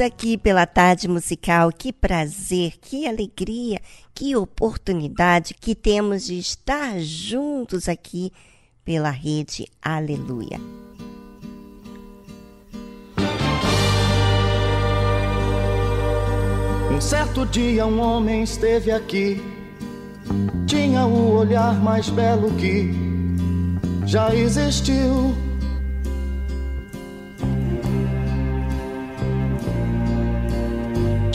Aqui 0.00 0.36
pela 0.36 0.66
tarde 0.66 1.08
musical. 1.08 1.72
Que 1.72 1.92
prazer, 1.92 2.78
que 2.80 3.06
alegria, 3.06 3.80
que 4.14 4.36
oportunidade 4.36 5.54
que 5.54 5.74
temos 5.74 6.26
de 6.26 6.38
estar 6.38 6.98
juntos 7.00 7.88
aqui 7.88 8.32
pela 8.84 9.10
rede 9.10 9.66
Aleluia. 9.82 10.60
Um 16.90 17.00
certo 17.00 17.46
dia 17.46 17.86
um 17.86 18.00
homem 18.00 18.42
esteve 18.42 18.90
aqui, 18.90 19.40
tinha 20.66 21.06
o 21.06 21.36
olhar 21.36 21.80
mais 21.80 22.08
belo 22.08 22.50
que 22.56 22.90
já 24.04 24.34
existiu 24.34 25.47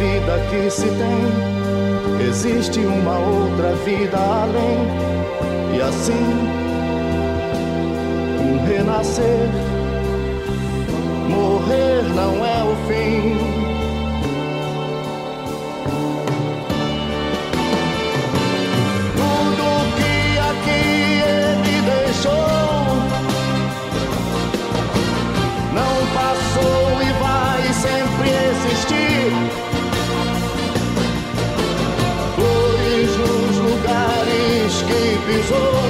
Vida 0.00 0.40
que 0.48 0.70
se 0.70 0.86
tem, 0.86 1.60
Existe 2.26 2.80
uma 2.80 3.18
outra 3.18 3.72
vida 3.84 4.16
além, 4.16 4.78
e 5.76 5.80
assim, 5.80 6.12
um 8.40 8.66
renascer. 8.66 9.48
Morrer 11.28 12.02
não 12.14 12.44
é 12.44 12.62
o 12.62 12.76
fim. 12.86 13.69
Oh. 35.52 35.89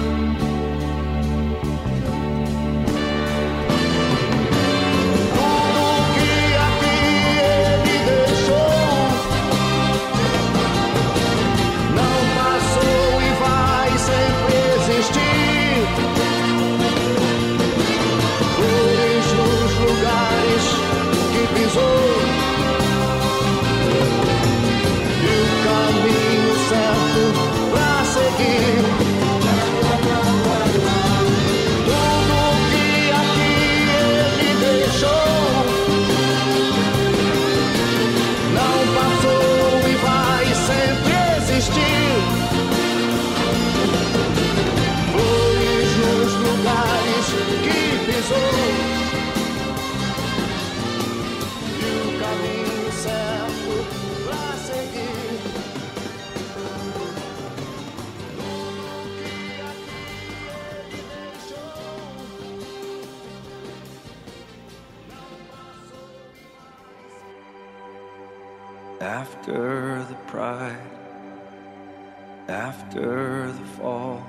after 72.91 73.49
the 73.53 73.65
fall, 73.77 74.21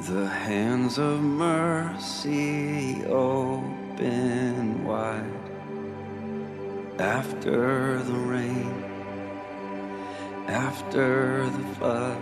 the 0.00 0.26
hands 0.26 0.98
of 0.98 1.20
mercy 1.20 3.04
open 3.04 4.84
wide. 4.84 5.30
After 6.98 8.02
the 8.02 8.12
rain, 8.12 8.82
after 10.48 11.48
the 11.48 11.74
flood, 11.76 12.20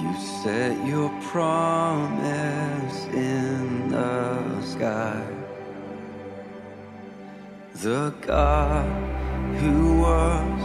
you 0.00 0.14
set 0.42 0.86
your 0.86 1.10
promise 1.24 3.04
in 3.08 3.88
the 3.88 4.62
sky 4.62 5.26
the 7.74 8.14
God 8.22 8.88
who 9.58 10.00
was 10.00 10.62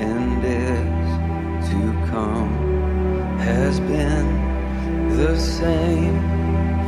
and 0.00 0.44
is 0.44 1.19
to 1.70 1.82
come 2.10 2.50
has 3.38 3.78
been 3.80 4.28
the 5.16 5.34
same 5.38 6.18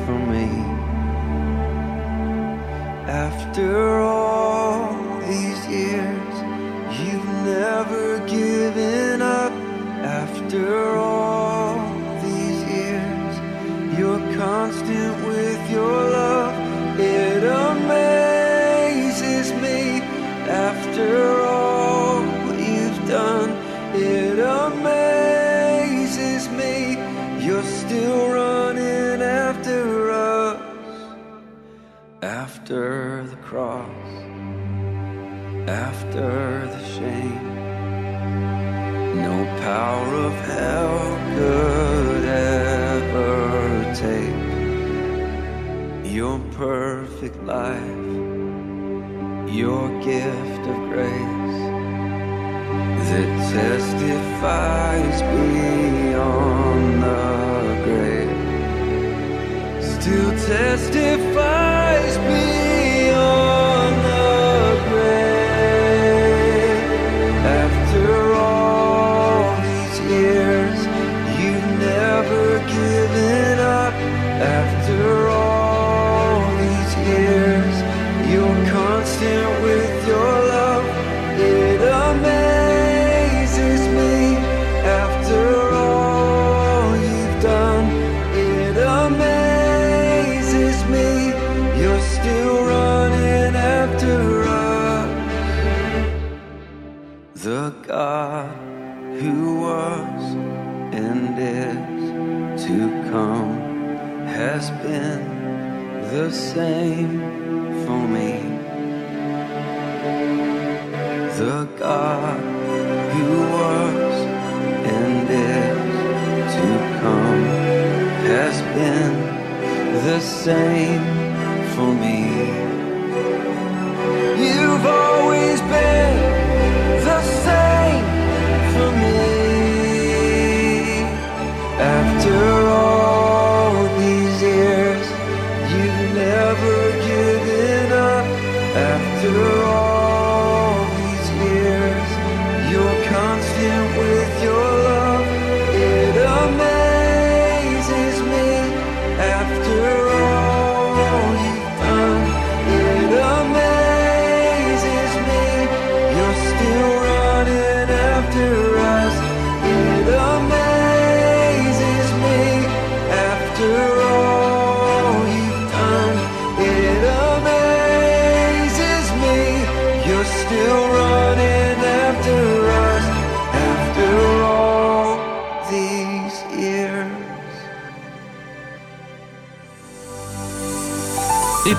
for 0.04 0.18
me. 0.34 0.50
After 3.06 4.00
all 4.00 5.20
these 5.20 5.62
years, 5.68 6.34
you've 6.98 7.30
never 7.56 8.06
given 8.26 9.22
up. 9.22 9.52
After 10.22 10.96
all 10.96 11.76
these 12.26 12.60
years, 12.76 13.34
you're 13.96 14.24
constant 14.36 15.14
with 15.28 15.70
your 15.70 15.98
love. 16.18 16.54
It 16.98 17.42
amazes 17.68 19.48
me 19.64 19.80
after 20.48 21.08
all 21.30 21.41
After 32.72 33.28
the 33.28 33.36
cross, 33.36 34.08
after 35.68 36.66
the 36.72 36.82
shame, 36.94 37.44
no 39.14 39.44
power 39.60 40.14
of 40.14 40.32
hell 40.32 41.18
could 41.34 42.24
ever 42.24 43.92
take 43.94 44.40
your 46.14 46.38
perfect 46.52 47.36
life 47.44 48.06
your 49.52 49.90
gift 50.00 50.64
of 50.72 50.78
grace 50.88 51.60
that 53.08 53.30
testifies 53.52 55.20
beyond 55.20 57.02
the 57.02 57.20
grave, 57.84 58.40
still 59.84 60.32
testifies 60.46 62.16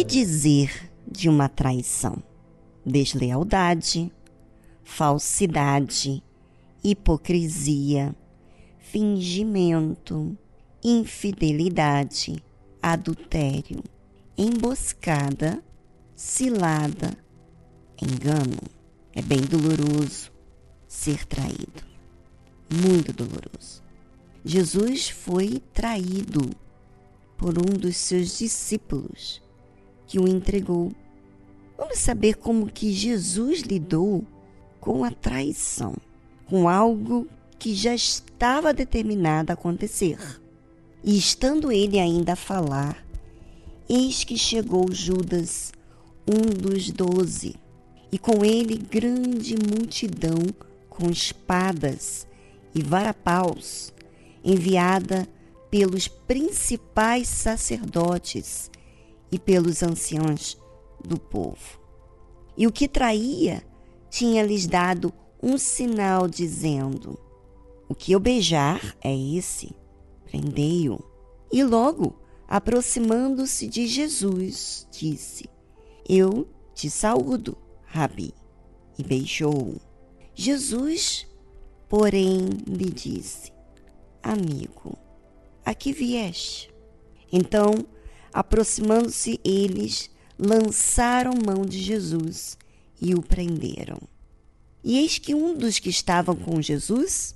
Que 0.00 0.04
dizer 0.04 0.90
de 1.06 1.28
uma 1.28 1.46
traição? 1.46 2.22
Deslealdade, 2.86 4.10
falsidade, 4.82 6.22
hipocrisia, 6.82 8.16
fingimento, 8.78 10.34
infidelidade, 10.82 12.42
adultério, 12.82 13.84
emboscada, 14.38 15.62
cilada, 16.16 17.14
engano. 18.00 18.56
É 19.12 19.20
bem 19.20 19.42
doloroso 19.42 20.32
ser 20.88 21.26
traído. 21.26 21.84
Muito 22.72 23.12
doloroso. 23.12 23.82
Jesus 24.42 25.10
foi 25.10 25.62
traído 25.74 26.48
por 27.36 27.58
um 27.58 27.78
dos 27.78 27.98
seus 27.98 28.38
discípulos 28.38 29.42
que 30.10 30.18
o 30.18 30.26
entregou. 30.26 30.90
Vamos 31.78 32.00
saber 32.00 32.34
como 32.34 32.66
que 32.66 32.92
Jesus 32.92 33.60
lidou 33.60 34.24
com 34.80 35.04
a 35.04 35.10
traição, 35.12 35.94
com 36.46 36.68
algo 36.68 37.28
que 37.60 37.76
já 37.76 37.94
estava 37.94 38.74
determinado 38.74 39.52
a 39.52 39.54
acontecer. 39.54 40.18
E 41.04 41.16
estando 41.16 41.70
ele 41.70 42.00
ainda 42.00 42.32
a 42.32 42.36
falar, 42.36 43.06
eis 43.88 44.24
que 44.24 44.36
chegou 44.36 44.92
Judas, 44.92 45.72
um 46.26 46.42
dos 46.60 46.90
doze, 46.90 47.54
e 48.10 48.18
com 48.18 48.44
ele 48.44 48.76
grande 48.76 49.54
multidão 49.54 50.40
com 50.88 51.08
espadas 51.08 52.26
e 52.74 52.82
varapaus, 52.82 53.94
enviada 54.44 55.28
pelos 55.70 56.08
principais 56.08 57.28
sacerdotes 57.28 58.70
e 59.30 59.38
pelos 59.38 59.82
anciãos 59.82 60.58
do 61.04 61.18
povo. 61.18 61.80
E 62.56 62.66
o 62.66 62.72
que 62.72 62.88
traía 62.88 63.62
tinha-lhes 64.10 64.66
dado 64.66 65.12
um 65.42 65.56
sinal, 65.56 66.28
dizendo: 66.28 67.18
O 67.88 67.94
que 67.94 68.12
eu 68.12 68.20
beijar 68.20 68.96
é 69.02 69.16
esse, 69.16 69.74
prendei-o. 70.24 71.02
E 71.52 71.64
logo, 71.64 72.16
aproximando-se 72.46 73.66
de 73.66 73.86
Jesus, 73.86 74.86
disse: 74.90 75.48
Eu 76.08 76.48
te 76.74 76.90
saúdo, 76.90 77.56
Rabi, 77.84 78.34
e 78.98 79.02
beijou-o. 79.02 79.80
Jesus, 80.34 81.26
porém, 81.88 82.48
lhe 82.66 82.90
disse: 82.90 83.52
Amigo, 84.22 84.98
a 85.64 85.74
que 85.74 85.92
vieste? 85.92 86.72
Então, 87.32 87.86
aproximando-se 88.32 89.40
eles, 89.44 90.10
lançaram 90.38 91.32
mão 91.44 91.64
de 91.64 91.78
Jesus 91.80 92.56
e 93.00 93.14
o 93.14 93.22
prenderam. 93.22 93.98
E 94.82 94.98
eis 94.98 95.18
que 95.18 95.34
um 95.34 95.56
dos 95.56 95.78
que 95.78 95.90
estavam 95.90 96.34
com 96.34 96.60
Jesus, 96.60 97.34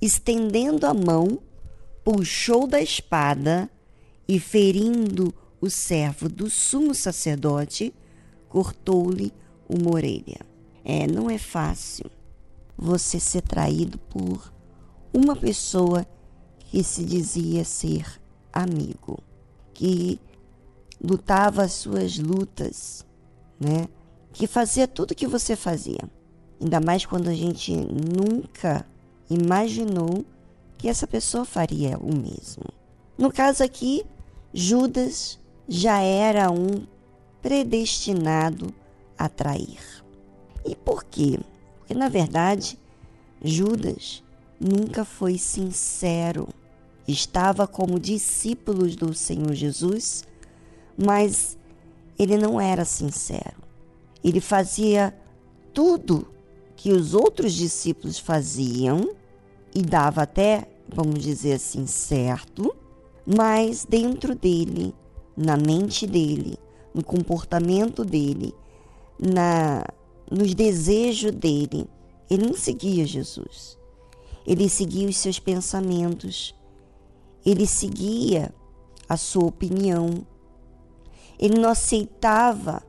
estendendo 0.00 0.86
a 0.86 0.92
mão, 0.92 1.40
puxou 2.04 2.66
da 2.66 2.80
espada 2.80 3.70
e, 4.28 4.40
ferindo 4.40 5.32
o 5.60 5.70
servo 5.70 6.28
do 6.28 6.50
sumo 6.50 6.94
sacerdote, 6.94 7.94
cortou-lhe 8.48 9.32
uma 9.68 9.94
orelha. 9.94 10.40
É, 10.84 11.06
não 11.06 11.30
é 11.30 11.38
fácil 11.38 12.10
você 12.76 13.18
ser 13.18 13.42
traído 13.42 13.98
por 13.98 14.52
uma 15.12 15.34
pessoa 15.34 16.06
que 16.70 16.82
se 16.84 17.04
dizia 17.04 17.64
ser 17.64 18.20
amigo, 18.52 19.18
que 19.76 20.18
lutava 21.04 21.62
as 21.64 21.72
suas 21.72 22.18
lutas, 22.18 23.04
né? 23.60 23.86
Que 24.32 24.46
fazia 24.46 24.88
tudo 24.88 25.14
que 25.14 25.26
você 25.26 25.54
fazia. 25.54 26.00
Ainda 26.58 26.80
mais 26.80 27.04
quando 27.04 27.28
a 27.28 27.34
gente 27.34 27.76
nunca 27.76 28.86
imaginou 29.28 30.24
que 30.78 30.88
essa 30.88 31.06
pessoa 31.06 31.44
faria 31.44 31.98
o 31.98 32.06
mesmo. 32.06 32.64
No 33.18 33.30
caso 33.30 33.62
aqui, 33.62 34.02
Judas 34.52 35.38
já 35.68 36.00
era 36.00 36.50
um 36.50 36.86
predestinado 37.42 38.72
a 39.18 39.28
trair. 39.28 40.02
E 40.64 40.74
por 40.74 41.04
quê? 41.04 41.38
Porque 41.80 41.92
na 41.92 42.08
verdade, 42.08 42.78
Judas 43.44 44.24
nunca 44.58 45.04
foi 45.04 45.36
sincero. 45.36 46.48
Estava 47.06 47.66
como 47.66 48.00
discípulos 48.00 48.96
do 48.96 49.14
Senhor 49.14 49.52
Jesus, 49.54 50.24
mas 50.96 51.56
ele 52.18 52.36
não 52.36 52.60
era 52.60 52.84
sincero. 52.84 53.62
Ele 54.24 54.40
fazia 54.40 55.16
tudo 55.72 56.26
que 56.74 56.92
os 56.92 57.14
outros 57.14 57.52
discípulos 57.52 58.18
faziam 58.18 59.14
e 59.74 59.82
dava 59.82 60.22
até, 60.22 60.68
vamos 60.88 61.22
dizer 61.22 61.54
assim, 61.54 61.86
certo, 61.86 62.74
mas 63.24 63.84
dentro 63.84 64.34
dele, 64.34 64.94
na 65.36 65.56
mente 65.56 66.06
dele, 66.06 66.58
no 66.94 67.04
comportamento 67.04 68.04
dele, 68.04 68.54
na 69.18 69.84
nos 70.30 70.54
desejos 70.54 71.30
dele, 71.32 71.86
ele 72.28 72.46
não 72.46 72.54
seguia 72.54 73.06
Jesus. 73.06 73.78
Ele 74.46 74.68
seguia 74.68 75.08
os 75.08 75.16
seus 75.16 75.38
pensamentos. 75.38 76.54
Ele 77.46 77.64
seguia 77.64 78.52
a 79.08 79.16
sua 79.16 79.44
opinião. 79.44 80.26
Ele 81.38 81.60
não 81.60 81.70
aceitava 81.70 82.82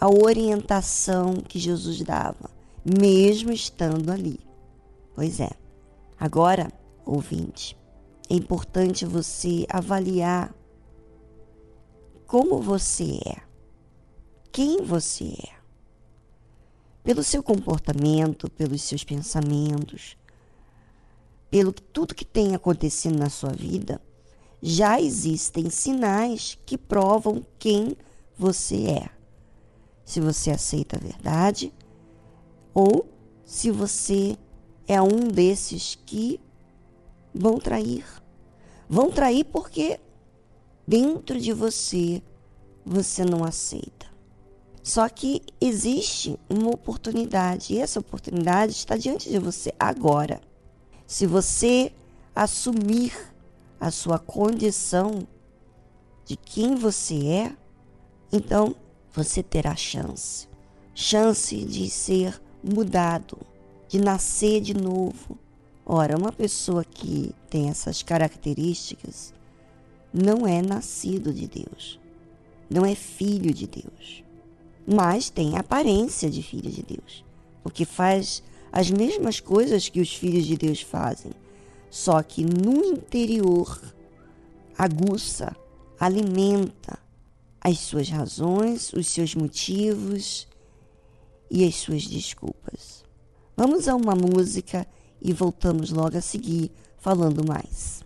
a 0.00 0.08
orientação 0.08 1.34
que 1.34 1.58
Jesus 1.58 2.00
dava, 2.02 2.48
mesmo 2.84 3.50
estando 3.50 4.12
ali. 4.12 4.38
Pois 5.12 5.40
é. 5.40 5.50
Agora, 6.18 6.70
ouvinte, 7.04 7.76
é 8.30 8.34
importante 8.34 9.04
você 9.04 9.66
avaliar 9.68 10.54
como 12.26 12.60
você 12.60 13.18
é, 13.26 13.36
quem 14.52 14.82
você 14.82 15.34
é 15.52 15.56
pelo 17.02 17.22
seu 17.22 17.40
comportamento, 17.40 18.50
pelos 18.50 18.82
seus 18.82 19.04
pensamentos, 19.04 20.16
pelo 21.50 21.72
que 21.72 21.82
tudo 21.82 22.14
que 22.14 22.24
tem 22.24 22.54
acontecido 22.54 23.18
na 23.18 23.30
sua 23.30 23.50
vida, 23.50 24.00
já 24.62 25.00
existem 25.00 25.70
sinais 25.70 26.58
que 26.66 26.76
provam 26.76 27.44
quem 27.58 27.96
você 28.36 28.86
é. 28.86 29.10
Se 30.04 30.20
você 30.20 30.50
aceita 30.50 30.96
a 30.96 31.00
verdade 31.00 31.72
ou 32.72 33.08
se 33.44 33.70
você 33.70 34.36
é 34.86 35.00
um 35.00 35.28
desses 35.28 35.98
que 36.06 36.40
vão 37.34 37.58
trair. 37.58 38.04
Vão 38.88 39.10
trair 39.10 39.44
porque 39.44 40.00
dentro 40.86 41.40
de 41.40 41.52
você 41.52 42.22
você 42.84 43.24
não 43.24 43.44
aceita. 43.44 44.06
Só 44.82 45.08
que 45.08 45.42
existe 45.60 46.38
uma 46.48 46.70
oportunidade 46.70 47.74
e 47.74 47.78
essa 47.78 47.98
oportunidade 47.98 48.72
está 48.72 48.96
diante 48.96 49.28
de 49.28 49.38
você 49.38 49.72
agora. 49.78 50.40
Se 51.06 51.26
você 51.26 51.92
assumir 52.34 53.12
a 53.80 53.90
sua 53.90 54.18
condição 54.18 55.26
de 56.24 56.36
quem 56.36 56.74
você 56.74 57.26
é, 57.26 57.56
Então, 58.32 58.74
você 59.14 59.42
terá 59.42 59.76
chance 59.76 60.48
chance 60.96 61.54
de 61.54 61.90
ser 61.90 62.40
mudado, 62.64 63.38
de 63.86 64.00
nascer 64.00 64.62
de 64.62 64.72
novo. 64.72 65.38
Ora, 65.84 66.16
uma 66.16 66.32
pessoa 66.32 66.82
que 66.82 67.34
tem 67.50 67.68
essas 67.68 68.02
características 68.02 69.34
não 70.12 70.46
é 70.46 70.62
nascido 70.62 71.32
de 71.34 71.46
Deus, 71.46 72.00
não 72.68 72.84
é 72.84 72.94
filho 72.94 73.52
de 73.52 73.66
Deus, 73.66 74.24
mas 74.86 75.28
tem 75.28 75.58
aparência 75.58 76.30
de 76.30 76.42
filho 76.42 76.70
de 76.70 76.82
Deus, 76.82 77.22
porque 77.62 77.84
faz 77.84 78.42
as 78.76 78.90
mesmas 78.90 79.40
coisas 79.40 79.88
que 79.88 80.02
os 80.02 80.14
filhos 80.14 80.44
de 80.44 80.54
Deus 80.54 80.82
fazem, 80.82 81.32
só 81.88 82.22
que 82.22 82.44
no 82.44 82.84
interior 82.84 83.80
aguça, 84.76 85.56
alimenta 85.98 86.98
as 87.58 87.78
suas 87.78 88.10
razões, 88.10 88.92
os 88.92 89.06
seus 89.06 89.34
motivos 89.34 90.46
e 91.50 91.66
as 91.66 91.76
suas 91.76 92.06
desculpas. 92.06 93.02
Vamos 93.56 93.88
a 93.88 93.96
uma 93.96 94.14
música 94.14 94.86
e 95.22 95.32
voltamos 95.32 95.90
logo 95.90 96.18
a 96.18 96.20
seguir 96.20 96.70
falando 96.98 97.48
mais. 97.48 98.04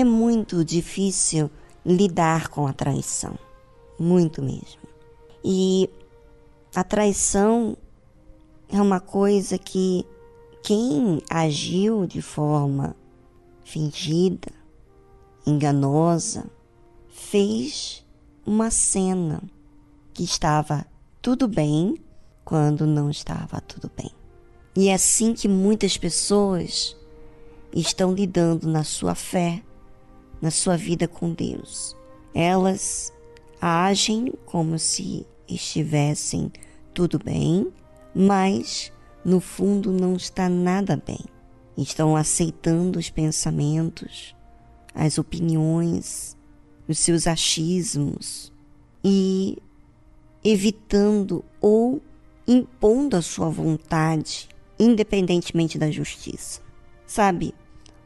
É 0.00 0.04
muito 0.04 0.64
difícil 0.64 1.50
lidar 1.84 2.48
com 2.48 2.66
a 2.66 2.72
traição, 2.72 3.38
muito 3.98 4.40
mesmo. 4.40 4.80
E 5.44 5.90
a 6.74 6.82
traição 6.82 7.76
é 8.70 8.80
uma 8.80 8.98
coisa 8.98 9.58
que 9.58 10.06
quem 10.62 11.20
agiu 11.28 12.06
de 12.06 12.22
forma 12.22 12.96
fingida, 13.62 14.50
enganosa, 15.46 16.46
fez 17.10 18.02
uma 18.46 18.70
cena 18.70 19.42
que 20.14 20.24
estava 20.24 20.86
tudo 21.20 21.46
bem 21.46 21.94
quando 22.42 22.86
não 22.86 23.10
estava 23.10 23.60
tudo 23.60 23.90
bem. 23.94 24.10
E 24.74 24.88
é 24.88 24.94
assim 24.94 25.34
que 25.34 25.46
muitas 25.46 25.98
pessoas 25.98 26.96
estão 27.70 28.14
lidando 28.14 28.66
na 28.66 28.82
sua 28.82 29.14
fé, 29.14 29.62
na 30.40 30.50
sua 30.50 30.76
vida 30.76 31.06
com 31.06 31.32
Deus. 31.32 31.96
Elas 32.34 33.12
agem 33.60 34.32
como 34.46 34.78
se 34.78 35.26
estivessem 35.48 36.50
tudo 36.94 37.18
bem, 37.18 37.72
mas 38.14 38.92
no 39.24 39.40
fundo 39.40 39.92
não 39.92 40.16
está 40.16 40.48
nada 40.48 40.96
bem. 40.96 41.24
Estão 41.76 42.16
aceitando 42.16 42.98
os 42.98 43.10
pensamentos, 43.10 44.34
as 44.94 45.18
opiniões, 45.18 46.36
os 46.88 46.98
seus 46.98 47.26
achismos 47.26 48.52
e 49.04 49.56
evitando 50.42 51.44
ou 51.60 52.02
impondo 52.46 53.16
a 53.16 53.22
sua 53.22 53.48
vontade, 53.48 54.48
independentemente 54.78 55.78
da 55.78 55.90
justiça. 55.90 56.60
Sabe, 57.06 57.54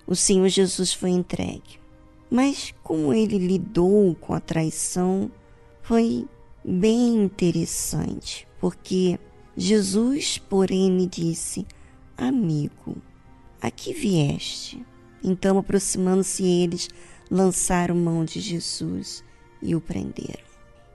o 0.06 0.14
Senhor 0.14 0.48
Jesus 0.48 0.92
foi 0.92 1.10
entregue, 1.10 1.78
mas 2.30 2.74
como 2.82 3.12
ele 3.12 3.38
lidou 3.38 4.14
com 4.16 4.34
a 4.34 4.40
traição 4.40 5.30
foi 5.82 6.26
bem 6.64 7.24
interessante, 7.24 8.48
porque 8.60 9.18
Jesus, 9.56 10.38
porém, 10.38 10.96
lhe 10.96 11.06
disse: 11.06 11.66
Amigo, 12.16 12.96
aqui 13.60 13.92
vieste. 13.92 14.84
Então, 15.22 15.58
aproximando-se 15.58 16.44
eles, 16.44 16.88
lançaram 17.30 17.94
mão 17.94 18.24
de 18.24 18.40
Jesus 18.40 19.22
e 19.62 19.74
o 19.74 19.80
prenderam. 19.80 20.44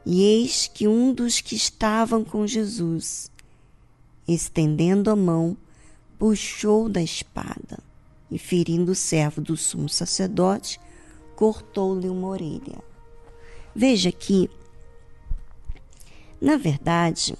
E 0.05 0.21
eis 0.23 0.67
que 0.67 0.87
um 0.87 1.13
dos 1.13 1.41
que 1.41 1.55
estavam 1.55 2.23
com 2.23 2.45
Jesus, 2.45 3.31
estendendo 4.27 5.09
a 5.09 5.15
mão, 5.15 5.57
puxou 6.17 6.89
da 6.89 7.01
espada 7.01 7.79
e, 8.29 8.37
ferindo 8.37 8.91
o 8.91 8.95
servo 8.95 9.41
do 9.41 9.55
sumo 9.55 9.89
sacerdote, 9.89 10.79
cortou-lhe 11.39 12.09
uma 12.09 12.27
orelha. 12.27 12.83
Veja 13.73 14.11
que 14.11 14.49
na 16.41 16.57
verdade, 16.57 17.33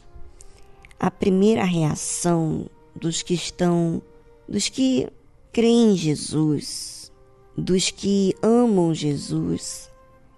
a 0.98 1.12
primeira 1.12 1.66
reação 1.66 2.70
dos 2.96 3.22
que 3.22 3.34
estão, 3.34 4.02
dos 4.48 4.70
que 4.70 5.10
creem 5.52 5.92
em 5.92 5.98
Jesus, 5.98 7.12
dos 7.58 7.92
que 7.92 8.34
amam 8.42 8.94
Jesus, 8.94 9.92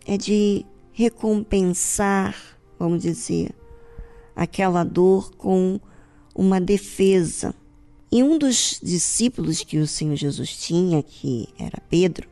é 0.08 0.18
de 0.18 0.66
recompensar, 0.92 2.36
vamos 2.80 3.04
dizer, 3.04 3.52
aquela 4.36 4.84
dor 4.84 5.36
com 5.36 5.80
uma 6.34 6.60
defesa. 6.60 7.54
E 8.12 8.24
um 8.24 8.40
dos 8.40 8.80
discípulos 8.82 9.64
que 9.64 9.78
o 9.78 9.88
Senhor 9.88 10.16
Jesus 10.16 10.58
tinha, 10.58 11.04
que 11.04 11.48
era 11.60 11.80
Pedro, 11.88 12.31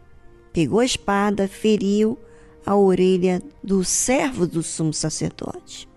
pegou 0.51 0.79
a 0.79 0.85
espada, 0.85 1.47
feriu 1.47 2.17
a 2.65 2.75
orelha 2.75 3.41
do 3.63 3.83
servo 3.83 4.45
do 4.45 4.62
sumo 4.62 4.93
sacerdote. 4.93 5.88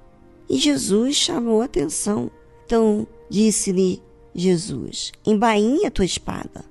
E 0.48 0.58
Jesus 0.58 1.16
chamou 1.16 1.62
a 1.62 1.66
atenção. 1.66 2.30
Então 2.64 3.06
disse-lhe 3.28 4.02
Jesus: 4.34 5.12
Embainha 5.26 5.90
tua 5.90 6.04
espada, 6.04 6.64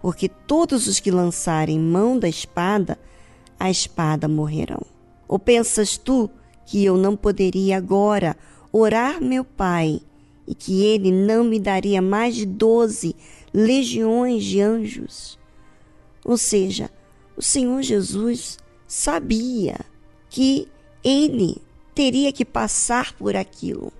porque 0.00 0.28
todos 0.28 0.86
os 0.86 1.00
que 1.00 1.10
lançarem 1.10 1.78
mão 1.78 2.18
da 2.18 2.28
espada, 2.28 2.98
a 3.58 3.70
espada 3.70 4.28
morrerão. 4.28 4.82
Ou 5.26 5.38
pensas 5.38 5.96
tu 5.96 6.30
que 6.66 6.84
eu 6.84 6.96
não 6.96 7.16
poderia 7.16 7.76
agora 7.76 8.36
orar 8.72 9.22
meu 9.22 9.44
Pai 9.44 10.00
e 10.46 10.54
que 10.54 10.82
ele 10.84 11.10
não 11.10 11.44
me 11.44 11.58
daria 11.58 12.00
mais 12.00 12.34
de 12.34 12.46
doze 12.46 13.14
legiões 13.52 14.44
de 14.44 14.60
anjos? 14.60 15.38
Ou 16.24 16.36
seja, 16.36 16.90
o 17.38 17.42
Senhor 17.42 17.80
Jesus 17.82 18.58
sabia 18.84 19.78
que 20.28 20.66
ele 21.04 21.56
teria 21.94 22.32
que 22.32 22.44
passar 22.44 23.12
por 23.12 23.36
aquilo, 23.36 23.92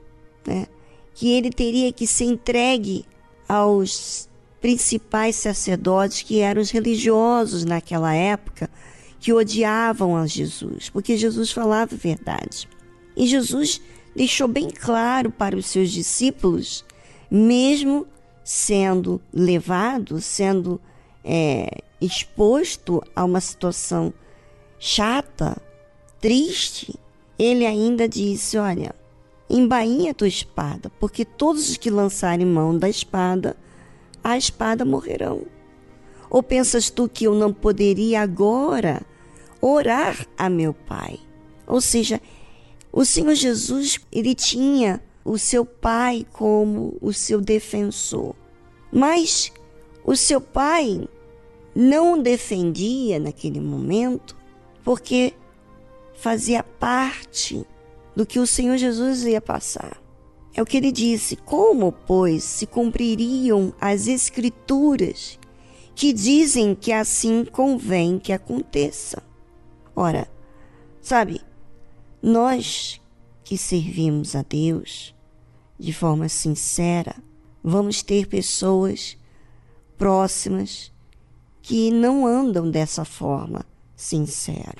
né? 0.44 0.66
que 1.14 1.30
ele 1.30 1.50
teria 1.50 1.92
que 1.92 2.04
ser 2.04 2.24
entregue 2.24 3.04
aos 3.48 4.28
principais 4.60 5.36
sacerdotes, 5.36 6.22
que 6.22 6.40
eram 6.40 6.60
os 6.60 6.72
religiosos 6.72 7.64
naquela 7.64 8.12
época, 8.12 8.68
que 9.20 9.32
odiavam 9.32 10.16
a 10.16 10.26
Jesus, 10.26 10.90
porque 10.90 11.16
Jesus 11.16 11.52
falava 11.52 11.94
a 11.94 11.98
verdade. 11.98 12.68
E 13.16 13.24
Jesus 13.24 13.80
deixou 14.16 14.48
bem 14.48 14.68
claro 14.68 15.30
para 15.30 15.56
os 15.56 15.66
seus 15.66 15.92
discípulos, 15.92 16.84
mesmo 17.30 18.04
sendo 18.42 19.20
levado, 19.32 20.20
sendo 20.20 20.80
é, 21.24 21.82
exposto 22.00 23.02
a 23.14 23.24
uma 23.24 23.40
situação 23.40 24.12
chata, 24.78 25.56
triste, 26.20 26.98
ele 27.38 27.66
ainda 27.66 28.08
disse: 28.08 28.56
Olha, 28.58 28.94
embainha 29.48 30.14
tua 30.14 30.28
espada, 30.28 30.90
porque 31.00 31.24
todos 31.24 31.70
os 31.70 31.76
que 31.76 31.90
lançarem 31.90 32.46
mão 32.46 32.76
da 32.76 32.88
espada, 32.88 33.56
a 34.22 34.36
espada 34.36 34.84
morrerão. 34.84 35.42
Ou 36.30 36.42
pensas 36.42 36.90
tu 36.90 37.08
que 37.08 37.24
eu 37.24 37.34
não 37.34 37.52
poderia 37.52 38.20
agora 38.20 39.00
orar 39.60 40.26
a 40.36 40.48
meu 40.48 40.74
Pai? 40.74 41.18
Ou 41.66 41.80
seja, 41.80 42.20
o 42.92 43.04
Senhor 43.04 43.34
Jesus, 43.34 43.98
ele 44.12 44.34
tinha 44.34 45.02
o 45.24 45.38
seu 45.38 45.64
Pai 45.64 46.26
como 46.32 46.96
o 47.00 47.12
seu 47.12 47.40
defensor. 47.40 48.34
Mas 48.92 49.52
o 50.04 50.16
seu 50.16 50.40
Pai 50.40 51.08
não 51.74 52.20
defendia 52.20 53.18
naquele 53.18 53.60
momento, 53.60 54.36
porque 54.84 55.34
fazia 56.14 56.62
parte 56.62 57.64
do 58.14 58.26
que 58.26 58.38
o 58.38 58.46
Senhor 58.46 58.76
Jesus 58.76 59.24
ia 59.24 59.40
passar. 59.40 60.02
É 60.54 60.60
o 60.60 60.66
que 60.66 60.76
ele 60.76 60.90
disse: 60.90 61.36
Como, 61.36 61.92
pois, 61.92 62.42
se 62.42 62.66
cumpririam 62.66 63.72
as 63.80 64.08
Escrituras 64.08 65.38
que 65.94 66.12
dizem 66.12 66.74
que 66.74 66.92
assim 66.92 67.44
convém 67.44 68.18
que 68.18 68.32
aconteça? 68.32 69.22
Ora, 69.94 70.28
sabe, 71.00 71.40
nós 72.22 73.00
que 73.44 73.56
servimos 73.56 74.34
a 74.34 74.42
Deus 74.42 75.14
de 75.78 75.92
forma 75.92 76.28
sincera, 76.28 77.14
vamos 77.62 78.02
ter 78.02 78.26
pessoas 78.26 79.16
próximas 79.96 80.92
que 81.68 81.90
não 81.90 82.26
andam 82.26 82.70
dessa 82.70 83.04
forma 83.04 83.62
sincera. 83.94 84.78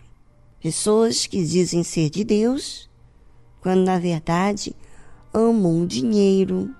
Pessoas 0.59 1.27
que 1.27 1.45
dizem 1.45 1.83
ser 1.83 2.09
de 2.09 2.25
Deus, 2.25 2.89
quando 3.61 3.85
na 3.85 3.99
verdade 3.99 4.75
amam 5.35 5.83
o 5.83 5.87
dinheiro, 5.87 6.75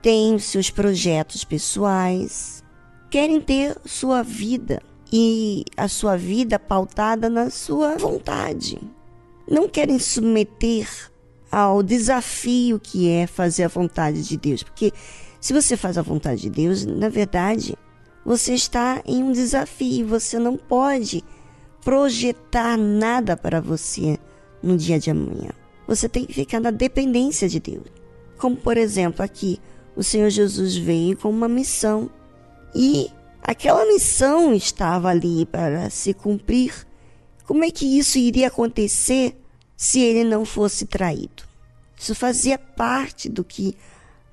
têm 0.00 0.38
seus 0.38 0.70
projetos 0.70 1.44
pessoais, 1.44 2.64
querem 3.10 3.42
ter 3.42 3.76
sua 3.84 4.22
vida 4.22 4.80
e 5.12 5.66
a 5.76 5.86
sua 5.86 6.16
vida 6.16 6.58
pautada 6.58 7.28
na 7.28 7.50
sua 7.50 7.98
vontade. 7.98 8.80
Não 9.46 9.68
querem 9.68 9.98
submeter 9.98 10.88
ao 11.50 11.82
desafio 11.82 12.80
que 12.80 13.06
é 13.06 13.26
fazer 13.26 13.64
a 13.64 13.68
vontade 13.68 14.22
de 14.22 14.38
Deus, 14.38 14.62
porque 14.62 14.94
se 15.38 15.52
você 15.52 15.76
faz 15.76 15.98
a 15.98 16.02
vontade 16.02 16.40
de 16.40 16.48
Deus, 16.48 16.86
na 16.86 17.10
verdade, 17.10 17.76
você 18.24 18.54
está 18.54 19.02
em 19.04 19.22
um 19.22 19.32
desafio, 19.32 20.06
você 20.06 20.38
não 20.38 20.56
pode 20.56 21.24
projetar 21.84 22.76
nada 22.76 23.36
para 23.36 23.60
você 23.60 24.18
no 24.62 24.76
dia 24.76 24.98
de 24.98 25.10
amanhã. 25.10 25.50
Você 25.86 26.08
tem 26.08 26.24
que 26.24 26.32
ficar 26.32 26.60
na 26.60 26.70
dependência 26.70 27.48
de 27.48 27.58
Deus. 27.58 27.86
Como, 28.38 28.56
por 28.56 28.76
exemplo, 28.76 29.24
aqui, 29.24 29.60
o 29.96 30.02
Senhor 30.02 30.30
Jesus 30.30 30.76
veio 30.76 31.16
com 31.16 31.28
uma 31.28 31.48
missão 31.48 32.08
e 32.74 33.10
aquela 33.42 33.84
missão 33.86 34.54
estava 34.54 35.08
ali 35.08 35.44
para 35.44 35.90
se 35.90 36.14
cumprir. 36.14 36.86
Como 37.44 37.64
é 37.64 37.70
que 37.70 37.98
isso 37.98 38.18
iria 38.18 38.46
acontecer 38.46 39.36
se 39.76 40.00
ele 40.00 40.22
não 40.22 40.44
fosse 40.44 40.86
traído? 40.86 41.42
Isso 41.98 42.14
fazia 42.14 42.56
parte 42.56 43.28
do 43.28 43.42
que 43.42 43.76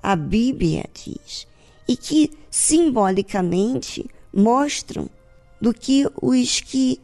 a 0.02 0.14
Bíblia 0.14 0.84
diz 0.94 1.49
e 1.90 1.96
que 1.96 2.30
simbolicamente 2.48 4.08
mostram 4.32 5.10
do 5.60 5.74
que 5.74 6.06
os 6.22 6.60
que 6.60 7.00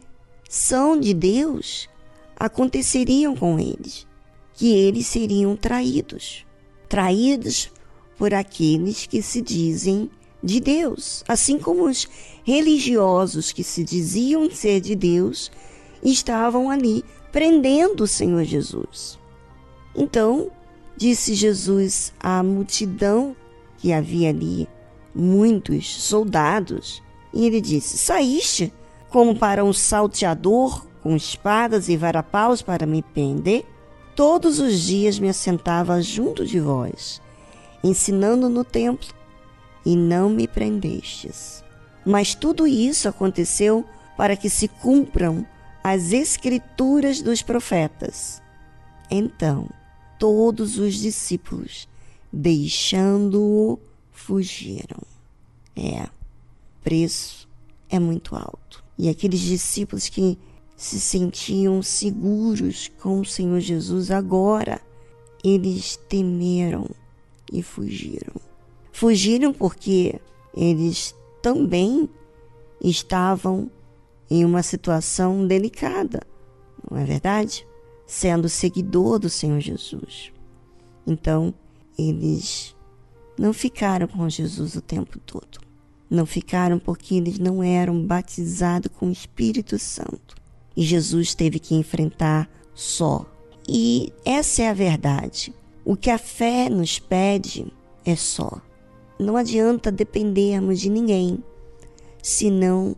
são 0.48 0.98
de 0.98 1.12
Deus 1.12 1.88
aconteceriam 2.38 3.34
com 3.34 3.58
eles, 3.58 4.06
que 4.54 4.72
eles 4.72 5.08
seriam 5.08 5.56
traídos 5.56 6.46
traídos 6.88 7.68
por 8.16 8.32
aqueles 8.32 9.06
que 9.06 9.20
se 9.20 9.42
dizem 9.42 10.08
de 10.40 10.60
Deus, 10.60 11.24
assim 11.26 11.58
como 11.58 11.88
os 11.88 12.06
religiosos 12.44 13.50
que 13.50 13.64
se 13.64 13.82
diziam 13.82 14.48
ser 14.48 14.80
de 14.80 14.94
Deus 14.94 15.50
estavam 16.00 16.70
ali 16.70 17.04
prendendo 17.32 18.04
o 18.04 18.06
Senhor 18.06 18.44
Jesus. 18.44 19.18
Então, 19.96 20.48
disse 20.96 21.34
Jesus 21.34 22.12
à 22.20 22.40
multidão 22.40 23.34
que 23.78 23.92
havia 23.92 24.30
ali, 24.30 24.68
muitos 25.16 26.02
soldados, 26.02 27.02
e 27.32 27.46
ele 27.46 27.60
disse: 27.60 27.96
Saíste 27.96 28.72
como 29.08 29.34
para 29.34 29.64
um 29.64 29.72
salteador 29.72 30.86
com 31.02 31.16
espadas 31.16 31.88
e 31.88 31.96
varapaus 31.96 32.60
para 32.60 32.86
me 32.86 33.02
prender? 33.02 33.64
Todos 34.14 34.58
os 34.58 34.80
dias 34.80 35.18
me 35.18 35.28
assentava 35.28 36.00
junto 36.00 36.44
de 36.44 36.58
vós, 36.60 37.20
ensinando 37.82 38.48
no 38.48 38.64
templo, 38.64 39.08
e 39.84 39.94
não 39.96 40.28
me 40.28 40.48
prendestes. 40.48 41.62
Mas 42.04 42.34
tudo 42.34 42.66
isso 42.66 43.08
aconteceu 43.08 43.84
para 44.16 44.36
que 44.36 44.48
se 44.48 44.68
cumpram 44.68 45.46
as 45.84 46.12
escrituras 46.12 47.20
dos 47.20 47.42
profetas. 47.42 48.42
Então, 49.10 49.68
todos 50.18 50.78
os 50.78 50.94
discípulos, 50.94 51.88
deixando-o, 52.32 53.78
fugiram. 54.26 55.00
É, 55.76 56.08
preço 56.82 57.48
é 57.88 58.00
muito 58.00 58.34
alto. 58.34 58.84
E 58.98 59.08
aqueles 59.08 59.38
discípulos 59.38 60.08
que 60.08 60.36
se 60.76 60.98
sentiam 60.98 61.80
seguros 61.80 62.90
com 63.00 63.20
o 63.20 63.24
Senhor 63.24 63.60
Jesus 63.60 64.10
agora, 64.10 64.80
eles 65.44 65.96
temeram 66.08 66.90
e 67.52 67.62
fugiram. 67.62 68.34
Fugiram 68.90 69.52
porque 69.52 70.20
eles 70.54 71.14
também 71.40 72.08
estavam 72.82 73.70
em 74.28 74.44
uma 74.44 74.62
situação 74.62 75.46
delicada, 75.46 76.20
não 76.90 76.98
é 76.98 77.04
verdade? 77.04 77.64
Sendo 78.06 78.48
seguidor 78.48 79.20
do 79.20 79.30
Senhor 79.30 79.60
Jesus. 79.60 80.32
Então, 81.06 81.54
eles 81.96 82.75
não 83.38 83.52
ficaram 83.52 84.06
com 84.06 84.28
Jesus 84.28 84.74
o 84.76 84.80
tempo 84.80 85.18
todo. 85.18 85.60
Não 86.08 86.24
ficaram 86.24 86.78
porque 86.78 87.14
eles 87.16 87.38
não 87.38 87.62
eram 87.62 88.00
batizados 88.04 88.90
com 88.96 89.08
o 89.08 89.12
Espírito 89.12 89.78
Santo. 89.78 90.36
E 90.76 90.82
Jesus 90.82 91.34
teve 91.34 91.58
que 91.58 91.74
enfrentar 91.74 92.48
só. 92.74 93.26
E 93.68 94.12
essa 94.24 94.62
é 94.62 94.68
a 94.68 94.74
verdade. 94.74 95.54
O 95.84 95.96
que 95.96 96.10
a 96.10 96.18
fé 96.18 96.68
nos 96.68 96.98
pede 96.98 97.66
é 98.04 98.14
só. 98.14 98.60
Não 99.18 99.36
adianta 99.36 99.90
dependermos 99.90 100.80
de 100.80 100.90
ninguém, 100.90 101.42
senão 102.22 102.94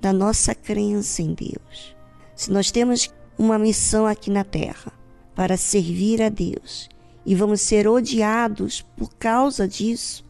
da 0.00 0.12
nossa 0.12 0.54
crença 0.54 1.22
em 1.22 1.34
Deus. 1.34 1.96
Se 2.36 2.50
nós 2.50 2.70
temos 2.70 3.12
uma 3.38 3.58
missão 3.58 4.06
aqui 4.06 4.30
na 4.30 4.44
terra 4.44 4.92
para 5.34 5.56
servir 5.56 6.22
a 6.22 6.28
Deus 6.28 6.88
e 7.26 7.34
vamos 7.34 7.60
ser 7.60 7.88
odiados 7.88 8.82
por 8.96 9.10
causa 9.14 9.66
disso, 9.66 10.24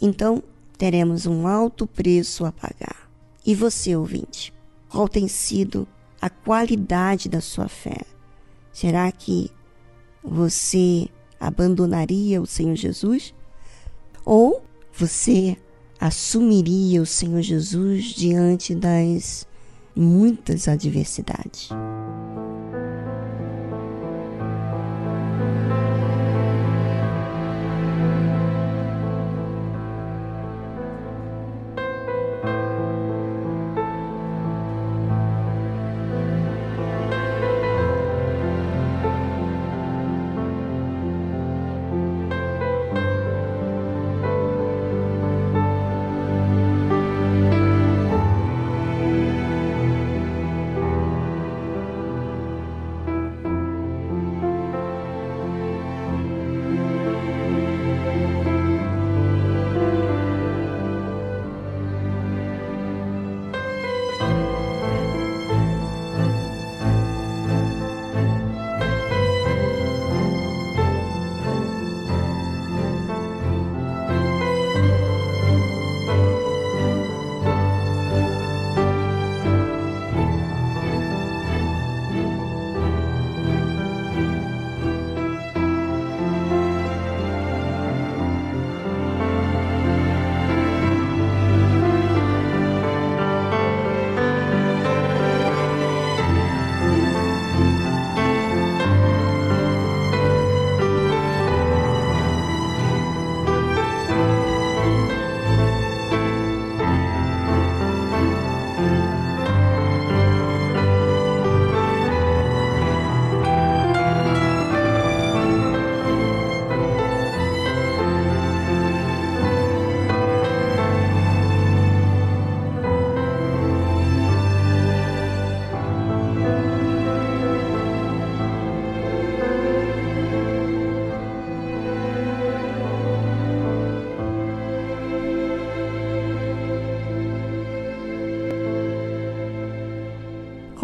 então 0.00 0.42
teremos 0.76 1.26
um 1.26 1.46
alto 1.46 1.86
preço 1.86 2.44
a 2.44 2.52
pagar. 2.52 3.08
E 3.46 3.54
você, 3.54 3.94
ouvinte, 3.94 4.52
qual 4.88 5.08
tem 5.08 5.28
sido 5.28 5.86
a 6.20 6.28
qualidade 6.28 7.28
da 7.28 7.40
sua 7.40 7.68
fé? 7.68 8.00
Será 8.72 9.10
que 9.12 9.50
você 10.22 11.08
abandonaria 11.38 12.40
o 12.40 12.46
Senhor 12.46 12.74
Jesus? 12.74 13.34
Ou 14.24 14.64
você 14.92 15.56
assumiria 16.00 17.02
o 17.02 17.06
Senhor 17.06 17.42
Jesus 17.42 18.06
diante 18.06 18.74
das 18.74 19.46
muitas 19.94 20.66
adversidades? 20.66 21.68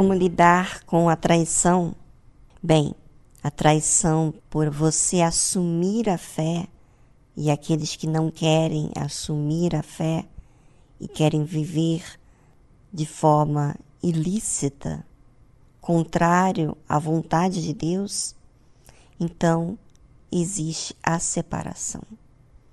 Como 0.01 0.15
lidar 0.15 0.83
com 0.85 1.11
a 1.11 1.15
traição? 1.15 1.95
Bem, 2.63 2.95
a 3.43 3.51
traição 3.51 4.33
por 4.49 4.71
você 4.71 5.21
assumir 5.21 6.09
a 6.09 6.17
fé 6.17 6.67
e 7.37 7.51
aqueles 7.51 7.97
que 7.97 8.07
não 8.07 8.31
querem 8.31 8.91
assumir 8.97 9.77
a 9.77 9.83
fé 9.83 10.27
e 10.99 11.07
querem 11.07 11.45
viver 11.45 12.03
de 12.91 13.05
forma 13.05 13.77
ilícita, 14.03 15.05
contrário 15.83 16.75
à 16.89 16.99
vontade 16.99 17.61
de 17.61 17.75
Deus, 17.75 18.35
então 19.21 19.79
existe 20.33 20.97
a 21.03 21.19
separação. 21.19 22.01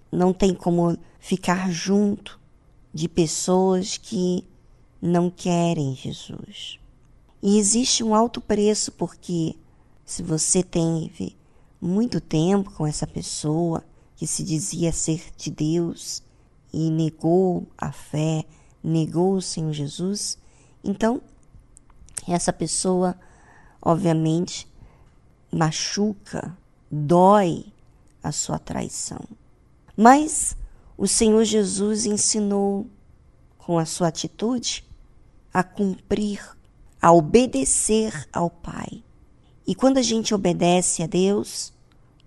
Não 0.09 0.31
tem 0.31 0.53
como 0.53 0.97
ficar 1.19 1.69
junto 1.71 2.39
de 2.93 3.09
pessoas 3.09 3.97
que 3.97 4.47
não 5.01 5.29
querem 5.29 5.93
Jesus. 5.93 6.79
E 7.41 7.57
existe 7.57 8.03
um 8.03 8.15
alto 8.15 8.41
preço 8.41 8.91
porque 8.91 9.55
se 10.05 10.23
você 10.23 10.63
teve 10.63 11.35
muito 11.79 12.19
tempo 12.19 12.71
com 12.71 12.87
essa 12.87 13.05
pessoa 13.05 13.83
que 14.15 14.25
se 14.25 14.43
dizia 14.43 14.91
ser 14.91 15.23
de 15.37 15.51
Deus 15.51 16.23
e 16.73 16.89
negou 16.89 17.67
a 17.77 17.91
fé, 17.91 18.43
negou 18.83 19.35
o 19.35 19.41
Senhor 19.41 19.71
Jesus, 19.73 20.37
então 20.83 21.21
essa 22.27 22.51
pessoa 22.51 23.15
obviamente 23.81 24.67
machuca, 25.51 26.57
dói 26.91 27.65
a 28.23 28.31
sua 28.31 28.57
traição. 28.57 29.23
Mas 29.95 30.57
o 30.97 31.07
Senhor 31.07 31.43
Jesus 31.43 32.05
ensinou 32.05 32.87
com 33.57 33.77
a 33.77 33.85
sua 33.85 34.07
atitude 34.07 34.83
a 35.53 35.63
cumprir 35.63 36.56
a 37.01 37.11
obedecer 37.11 38.27
ao 38.31 38.49
Pai. 38.49 39.03
E 39.65 39.75
quando 39.75 39.97
a 39.97 40.01
gente 40.01 40.33
obedece 40.33 41.03
a 41.03 41.07
Deus, 41.07 41.73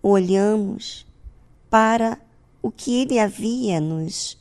olhamos 0.03 1.07
para 1.69 2.21
o 2.63 2.71
que 2.71 2.95
ele 3.03 3.19
havia 3.19 3.81
nos 3.81 4.39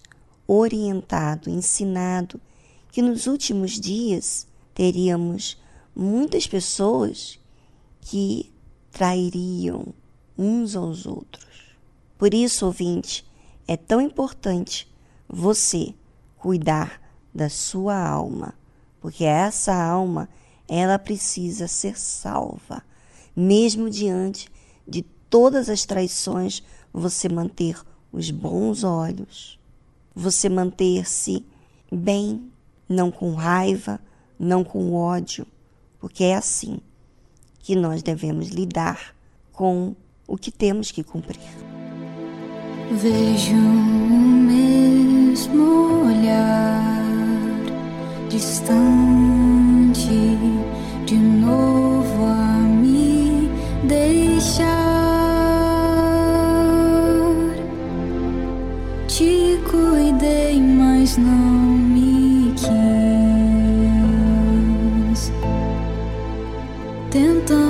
orientado, 0.48 1.50
ensinado, 1.50 2.42
que 2.92 3.02
nos 3.02 3.28
últimos 3.28 3.80
dias 3.80 4.48
teríamos 4.74 5.58
muitas 5.96 6.48
pessoas 6.48 7.40
que 8.02 8.52
trairiam 8.92 9.94
uns 10.38 10.76
aos 10.76 11.06
outros. 11.06 11.46
Por 12.18 12.34
isso, 12.34 12.66
ouvinte, 12.66 13.26
é 13.68 13.78
tão 13.78 14.02
importante 14.02 14.92
você 15.28 15.94
cuidar 16.38 17.02
da 17.34 17.50
sua 17.50 17.98
alma, 17.98 18.54
porque 19.00 19.24
essa 19.24 19.74
alma, 19.74 20.30
ela 20.68 21.00
precisa 21.00 21.68
ser 21.68 21.98
salva, 21.98 22.84
mesmo 23.36 23.90
diante 23.90 24.50
de 24.88 25.02
todas 25.30 25.70
as 25.70 25.86
traições, 25.86 26.64
você 26.92 27.30
manter 27.30 27.80
os 28.12 28.32
bons 28.32 28.84
olhos, 28.84 29.60
você 30.14 30.50
manter-se 30.50 31.46
bem, 31.92 32.52
não 32.88 33.12
com 33.12 33.34
raiva, 33.34 34.00
não 34.38 34.64
com 34.64 34.94
ódio, 34.94 35.46
porque 36.00 36.24
é 36.24 36.36
assim 36.36 36.80
que 37.60 37.76
nós 37.76 38.02
devemos 38.02 38.50
lidar 38.50 39.16
com 39.52 39.96
o 40.28 40.38
que 40.38 40.52
temos 40.52 40.92
que 40.92 41.04
cumprir. 41.04 41.40
Vejo 42.92 43.56
o 43.56 44.20
mesmo 44.48 46.06
olhar 46.08 46.89
distante 48.30 50.08
de 51.06 51.16
novo 51.16 52.26
a 52.26 52.60
me 52.82 53.50
deixar. 53.84 54.68
Te 59.08 59.60
cuidei, 59.70 60.62
mas 60.62 61.18
não 61.18 61.34
me 61.34 62.54
quis. 62.56 62.70
Tentando 67.10 67.69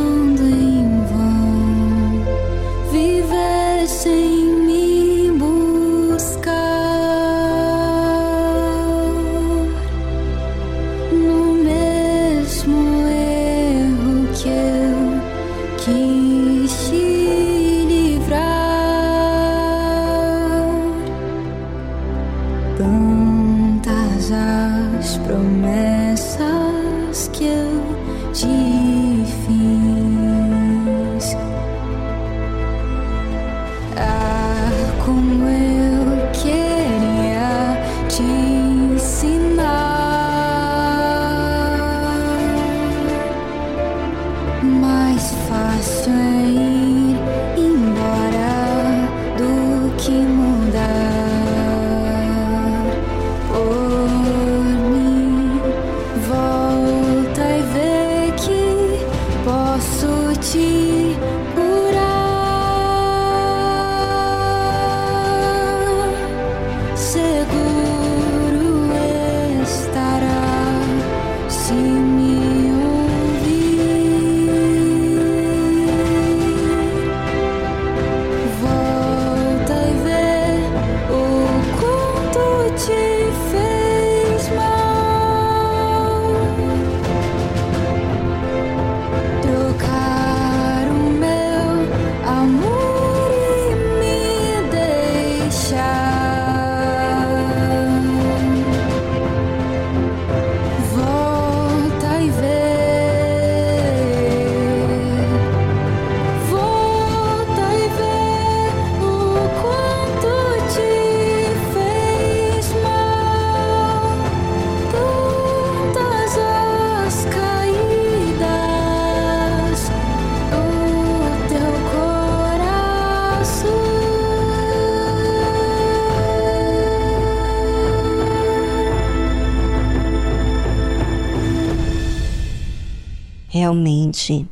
Realmente, 133.69 134.47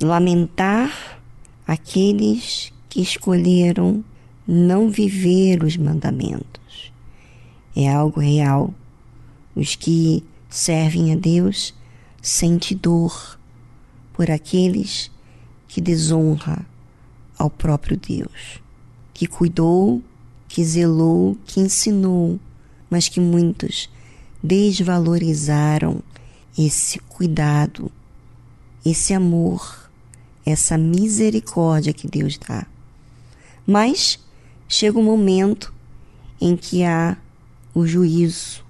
lamentar 0.00 1.20
aqueles 1.66 2.72
que 2.88 3.00
escolheram 3.00 4.04
não 4.46 4.88
viver 4.88 5.64
os 5.64 5.76
mandamentos 5.76 6.92
é 7.74 7.92
algo 7.92 8.20
real. 8.20 8.72
Os 9.56 9.74
que 9.74 10.22
servem 10.48 11.12
a 11.12 11.16
Deus 11.16 11.74
sentem 12.22 12.76
dor 12.76 13.40
por 14.12 14.30
aqueles 14.30 15.10
que 15.66 15.80
desonra 15.80 16.64
ao 17.36 17.50
próprio 17.50 17.96
Deus, 17.96 18.62
que 19.12 19.26
cuidou, 19.26 20.00
que 20.48 20.64
zelou, 20.64 21.36
que 21.44 21.58
ensinou, 21.58 22.38
mas 22.88 23.08
que 23.08 23.18
muitos 23.18 23.90
desvalorizaram 24.40 26.00
esse 26.56 27.00
cuidado, 27.00 27.90
esse 28.90 29.12
amor, 29.14 29.90
essa 30.44 30.78
misericórdia 30.78 31.92
que 31.92 32.08
Deus 32.08 32.38
dá. 32.38 32.66
Mas 33.66 34.18
chega 34.68 34.98
um 34.98 35.02
momento 35.02 35.72
em 36.40 36.56
que 36.56 36.84
há 36.84 37.16
o 37.74 37.86
juízo. 37.86 38.64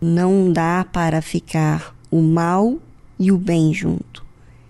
Não 0.00 0.52
dá 0.52 0.86
para 0.92 1.22
ficar 1.22 1.94
o 2.10 2.20
mal 2.20 2.78
e 3.18 3.32
o 3.32 3.38
bem 3.38 3.72
junto. 3.72 4.24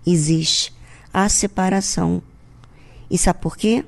Existe 0.05 0.73
a 1.13 1.27
separação. 1.29 2.21
E 3.09 3.17
sabe 3.17 3.39
por 3.39 3.57
quê? 3.57 3.83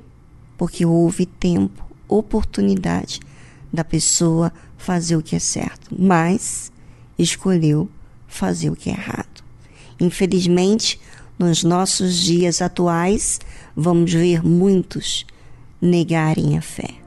Porque 0.58 0.86
houve 0.86 1.26
tempo, 1.26 1.86
oportunidade 2.08 3.20
da 3.72 3.84
pessoa 3.84 4.52
fazer 4.78 5.16
o 5.16 5.22
que 5.22 5.36
é 5.36 5.40
certo, 5.40 5.96
mas 5.98 6.72
escolheu 7.18 7.90
fazer 8.28 8.70
o 8.70 8.76
que 8.76 8.90
é 8.90 8.94
errado. 8.94 9.37
Infelizmente, 10.00 11.00
nos 11.38 11.64
nossos 11.64 12.16
dias 12.16 12.62
atuais, 12.62 13.40
vamos 13.76 14.14
ver 14.14 14.44
muitos 14.44 15.26
negarem 15.82 16.58
a 16.58 16.62
fé. 16.62 17.07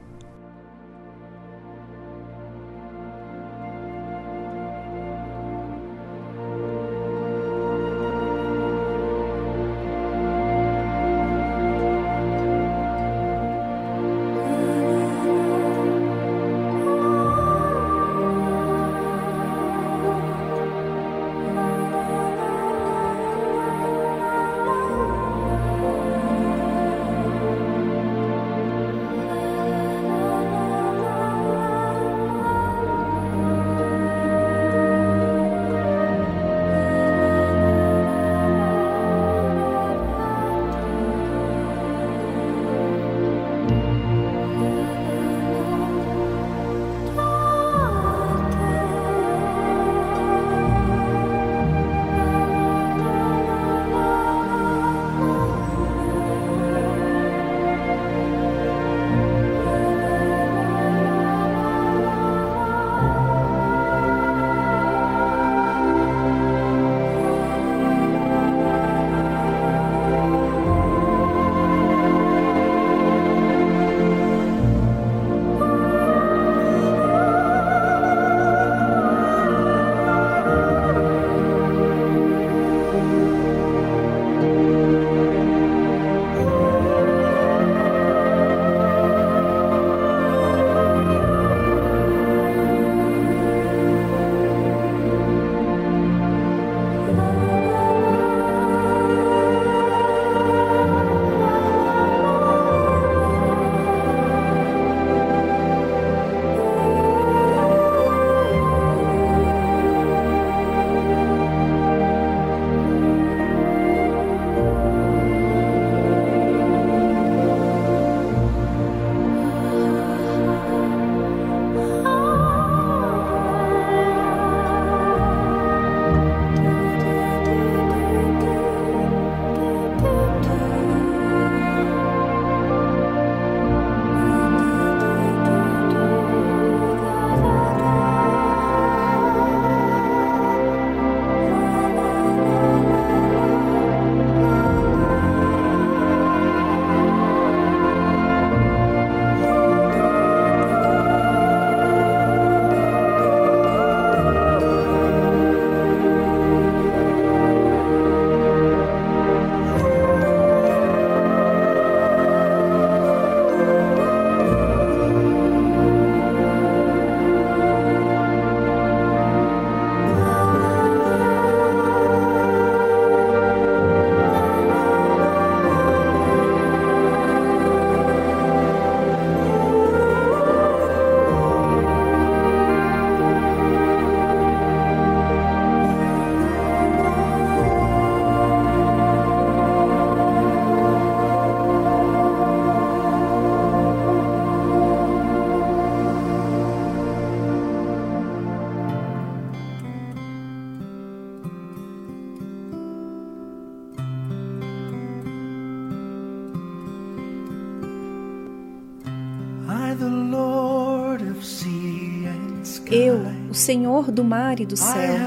Senhor 213.61 214.11
do 214.11 214.23
mar 214.23 214.59
e 214.59 214.65
do 214.65 214.75
céu, 214.75 215.19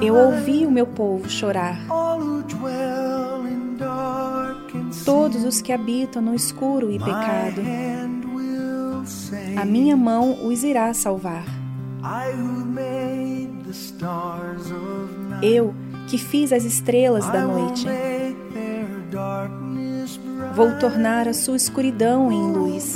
eu 0.00 0.14
ouvi 0.14 0.64
o 0.64 0.70
meu 0.70 0.86
povo 0.86 1.28
chorar. 1.28 1.78
Todos 5.04 5.44
os 5.44 5.60
que 5.60 5.70
habitam 5.70 6.22
no 6.22 6.34
escuro 6.34 6.90
e 6.90 6.98
pecado, 6.98 7.60
a 9.60 9.64
minha 9.66 9.94
mão 9.98 10.46
os 10.46 10.64
irá 10.64 10.94
salvar. 10.94 11.44
Eu, 15.42 15.74
que 16.08 16.16
fiz 16.16 16.54
as 16.54 16.64
estrelas 16.64 17.26
da 17.26 17.42
noite, 17.42 17.86
vou 20.56 20.78
tornar 20.78 21.28
a 21.28 21.34
sua 21.34 21.56
escuridão 21.56 22.32
em 22.32 22.50
luz. 22.50 22.89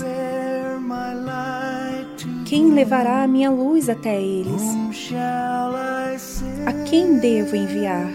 Quem 2.54 2.72
levará 2.72 3.24
a 3.24 3.26
minha 3.26 3.50
luz 3.50 3.88
até 3.88 4.14
eles? 4.22 4.62
A 6.64 6.72
quem 6.84 7.18
devo 7.18 7.56
enviar? 7.56 8.12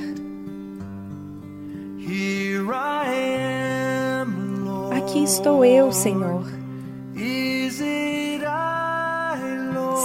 Aqui 4.95 5.25
estou 5.25 5.65
eu, 5.65 5.91
Senhor. 5.91 6.45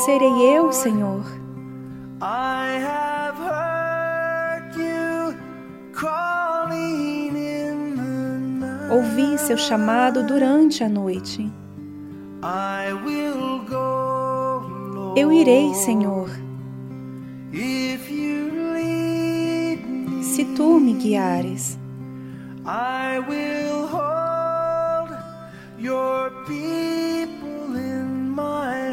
Serei 0.04 0.56
eu, 0.56 0.72
Senhor. 0.72 1.24
Ouvi 8.90 9.38
seu 9.38 9.56
chamado 9.56 10.26
durante 10.26 10.82
a 10.82 10.88
noite. 10.88 11.48
Eu 15.16 15.32
irei, 15.32 15.72
Senhor, 15.74 16.28
se 20.22 20.44
tu 20.56 20.80
me 20.80 20.94
guiares. 20.94 21.78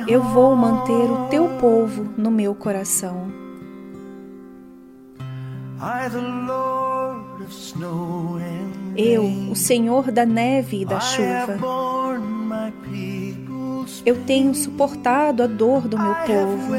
Eu 0.07 0.21
vou 0.21 0.55
manter 0.55 0.91
o 0.91 1.27
teu 1.29 1.47
povo 1.59 2.13
no 2.17 2.29
meu 2.29 2.53
coração. 2.53 3.31
Eu, 8.95 9.23
o 9.49 9.55
Senhor 9.55 10.11
da 10.11 10.25
neve 10.25 10.81
e 10.81 10.85
da 10.85 10.99
chuva, 10.99 11.57
eu 14.05 14.23
tenho 14.23 14.53
suportado 14.55 15.43
a 15.43 15.47
dor 15.47 15.87
do 15.87 15.97
meu 15.97 16.15
povo. 16.15 16.75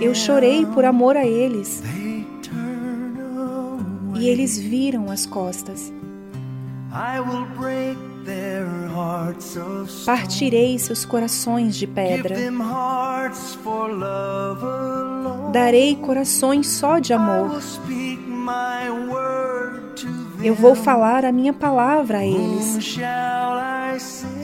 Eu 0.00 0.14
chorei 0.14 0.64
por 0.66 0.84
amor 0.84 1.16
a 1.16 1.26
eles 1.26 1.82
e 4.18 4.28
eles 4.28 4.58
viram 4.58 5.10
as 5.10 5.26
costas. 5.26 5.92
Partirei 10.06 10.78
seus 10.78 11.04
corações 11.04 11.76
de 11.76 11.86
pedra. 11.86 12.36
Darei 15.52 15.96
corações 15.96 16.68
só 16.68 16.98
de 16.98 17.12
amor. 17.12 17.60
Eu 20.42 20.54
vou 20.54 20.74
falar 20.74 21.24
a 21.24 21.32
minha 21.32 21.52
palavra 21.52 22.18
a 22.18 22.26
eles. 22.26 22.98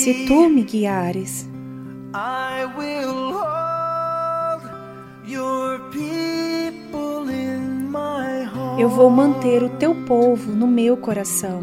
se 0.00 0.24
tu 0.26 0.48
me 0.48 0.62
guiares. 0.62 1.46
I 2.14 2.64
will 2.76 3.34
hold 3.34 4.62
your 5.26 5.78
people 5.90 7.28
in 7.28 7.90
my 7.90 8.44
heart. 8.44 8.80
Eu 8.80 8.88
vou 8.88 9.10
manter 9.10 9.62
o 9.62 9.68
teu 9.68 9.94
povo 10.06 10.52
no 10.52 10.66
meu 10.66 10.96
coração. 10.96 11.62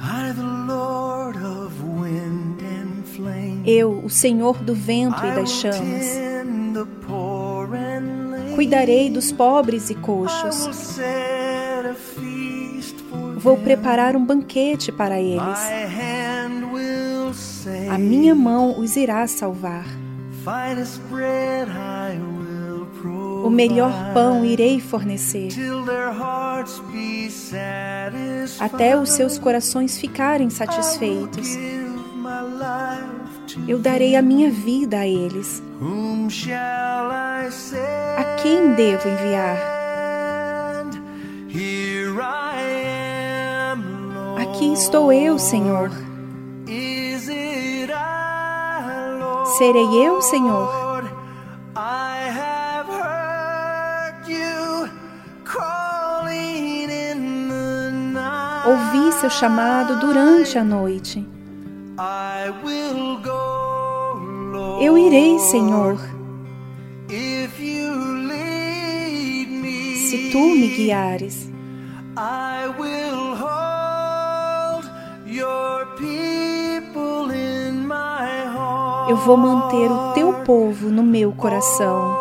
I, 0.00 0.32
the 0.34 0.42
Lord 0.42 1.38
of 1.38 1.80
wind 1.84 2.60
and 2.60 3.04
flame. 3.04 3.62
Eu, 3.64 4.00
o 4.04 4.10
Senhor 4.10 4.58
do 4.58 4.74
vento 4.74 5.24
e 5.24 5.30
das 5.30 5.50
chamas, 5.50 6.25
cuidarei 8.56 9.10
dos 9.10 9.30
pobres 9.30 9.90
e 9.90 9.94
coxos. 9.94 10.98
Vou 13.36 13.58
preparar 13.58 14.16
um 14.16 14.24
banquete 14.24 14.90
para 14.90 15.20
eles. 15.20 15.60
A 17.90 17.98
minha 17.98 18.34
mão 18.34 18.80
os 18.80 18.96
irá 18.96 19.26
salvar. 19.26 19.84
O 23.44 23.50
melhor 23.50 23.92
pão 24.14 24.44
irei 24.44 24.80
fornecer, 24.80 25.50
até 28.58 28.98
os 28.98 29.10
seus 29.10 29.38
corações 29.38 29.98
ficarem 29.98 30.50
satisfeitos. 30.50 31.56
Eu 33.68 33.78
darei 33.78 34.16
a 34.16 34.22
minha 34.22 34.50
vida 34.50 34.98
a 34.98 35.06
eles. 35.06 35.62
A 38.16 38.24
quem 38.42 38.74
devo 38.74 39.08
enviar? 39.08 39.56
Aqui 44.38 44.72
estou 44.72 45.12
eu, 45.12 45.38
Senhor. 45.38 45.90
Serei 49.58 50.06
eu, 50.06 50.20
Senhor. 50.20 50.86
Ouvi 58.66 59.12
seu 59.12 59.30
chamado 59.30 60.00
durante 60.00 60.58
a 60.58 60.64
noite. 60.64 61.26
Eu 64.80 64.96
irei, 64.96 65.38
Senhor, 65.38 65.98
se 70.08 70.30
tu 70.30 70.38
me 70.38 70.68
guiares. 70.76 71.50
Eu 79.08 79.16
vou 79.16 79.36
manter 79.36 79.90
o 79.90 80.12
teu 80.14 80.32
povo 80.44 80.88
no 80.88 81.02
meu 81.02 81.32
coração. 81.32 82.15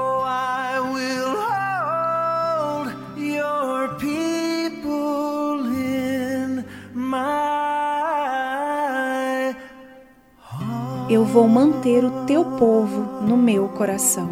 Eu 11.08 11.24
vou 11.24 11.48
manter 11.48 12.04
o 12.04 12.26
teu 12.26 12.44
povo 12.58 13.22
no 13.22 13.38
meu 13.38 13.70
coração. 13.70 14.28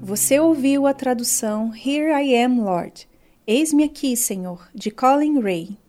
Você 0.00 0.40
ouviu 0.40 0.86
a 0.86 0.94
tradução 0.94 1.70
Here 1.74 2.10
I 2.10 2.42
Am, 2.42 2.62
Lord. 2.62 3.06
Eis-me 3.46 3.84
aqui, 3.84 4.16
Senhor, 4.16 4.66
de 4.74 4.90
Colin 4.90 5.40
Ray. 5.40 5.81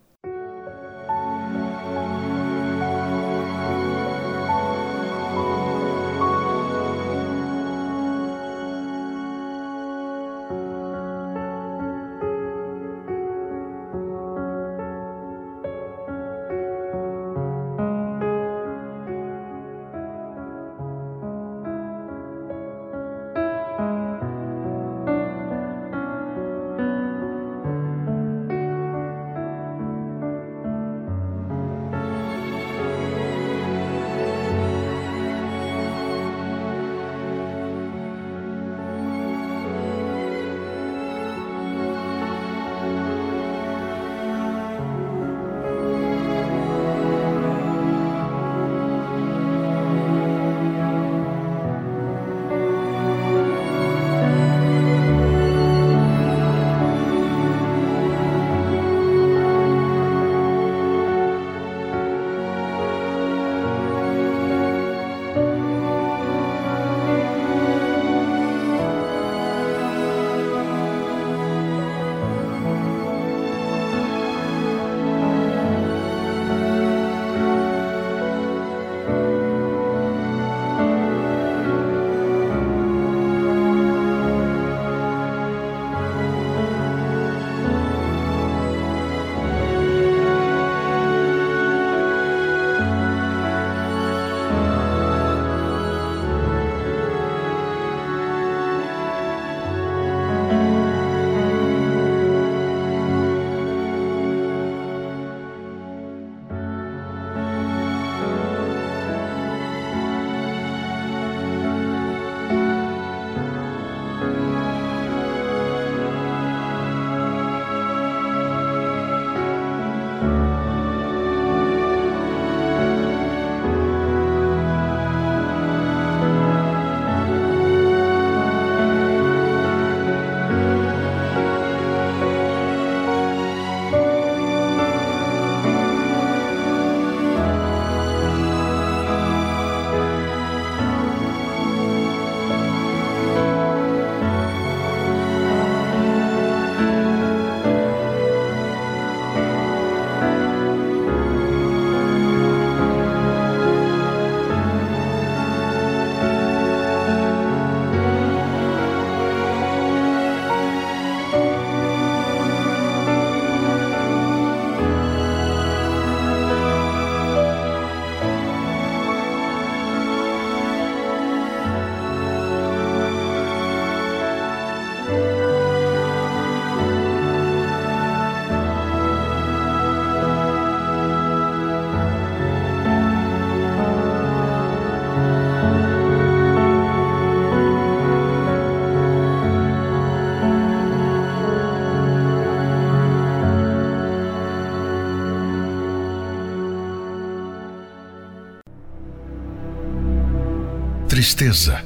Tristeza, 201.34 201.84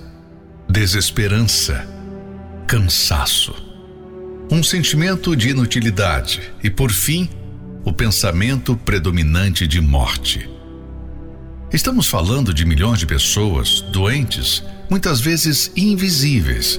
desesperança, 0.67 1.87
cansaço, 2.67 3.55
um 4.51 4.61
sentimento 4.61 5.37
de 5.37 5.51
inutilidade 5.51 6.41
e, 6.61 6.69
por 6.69 6.91
fim, 6.91 7.29
o 7.85 7.93
pensamento 7.93 8.75
predominante 8.75 9.65
de 9.65 9.79
morte. 9.79 10.49
Estamos 11.71 12.07
falando 12.07 12.53
de 12.53 12.65
milhões 12.65 12.99
de 12.99 13.05
pessoas 13.05 13.79
doentes, 13.93 14.61
muitas 14.89 15.21
vezes 15.21 15.71
invisíveis, 15.77 16.77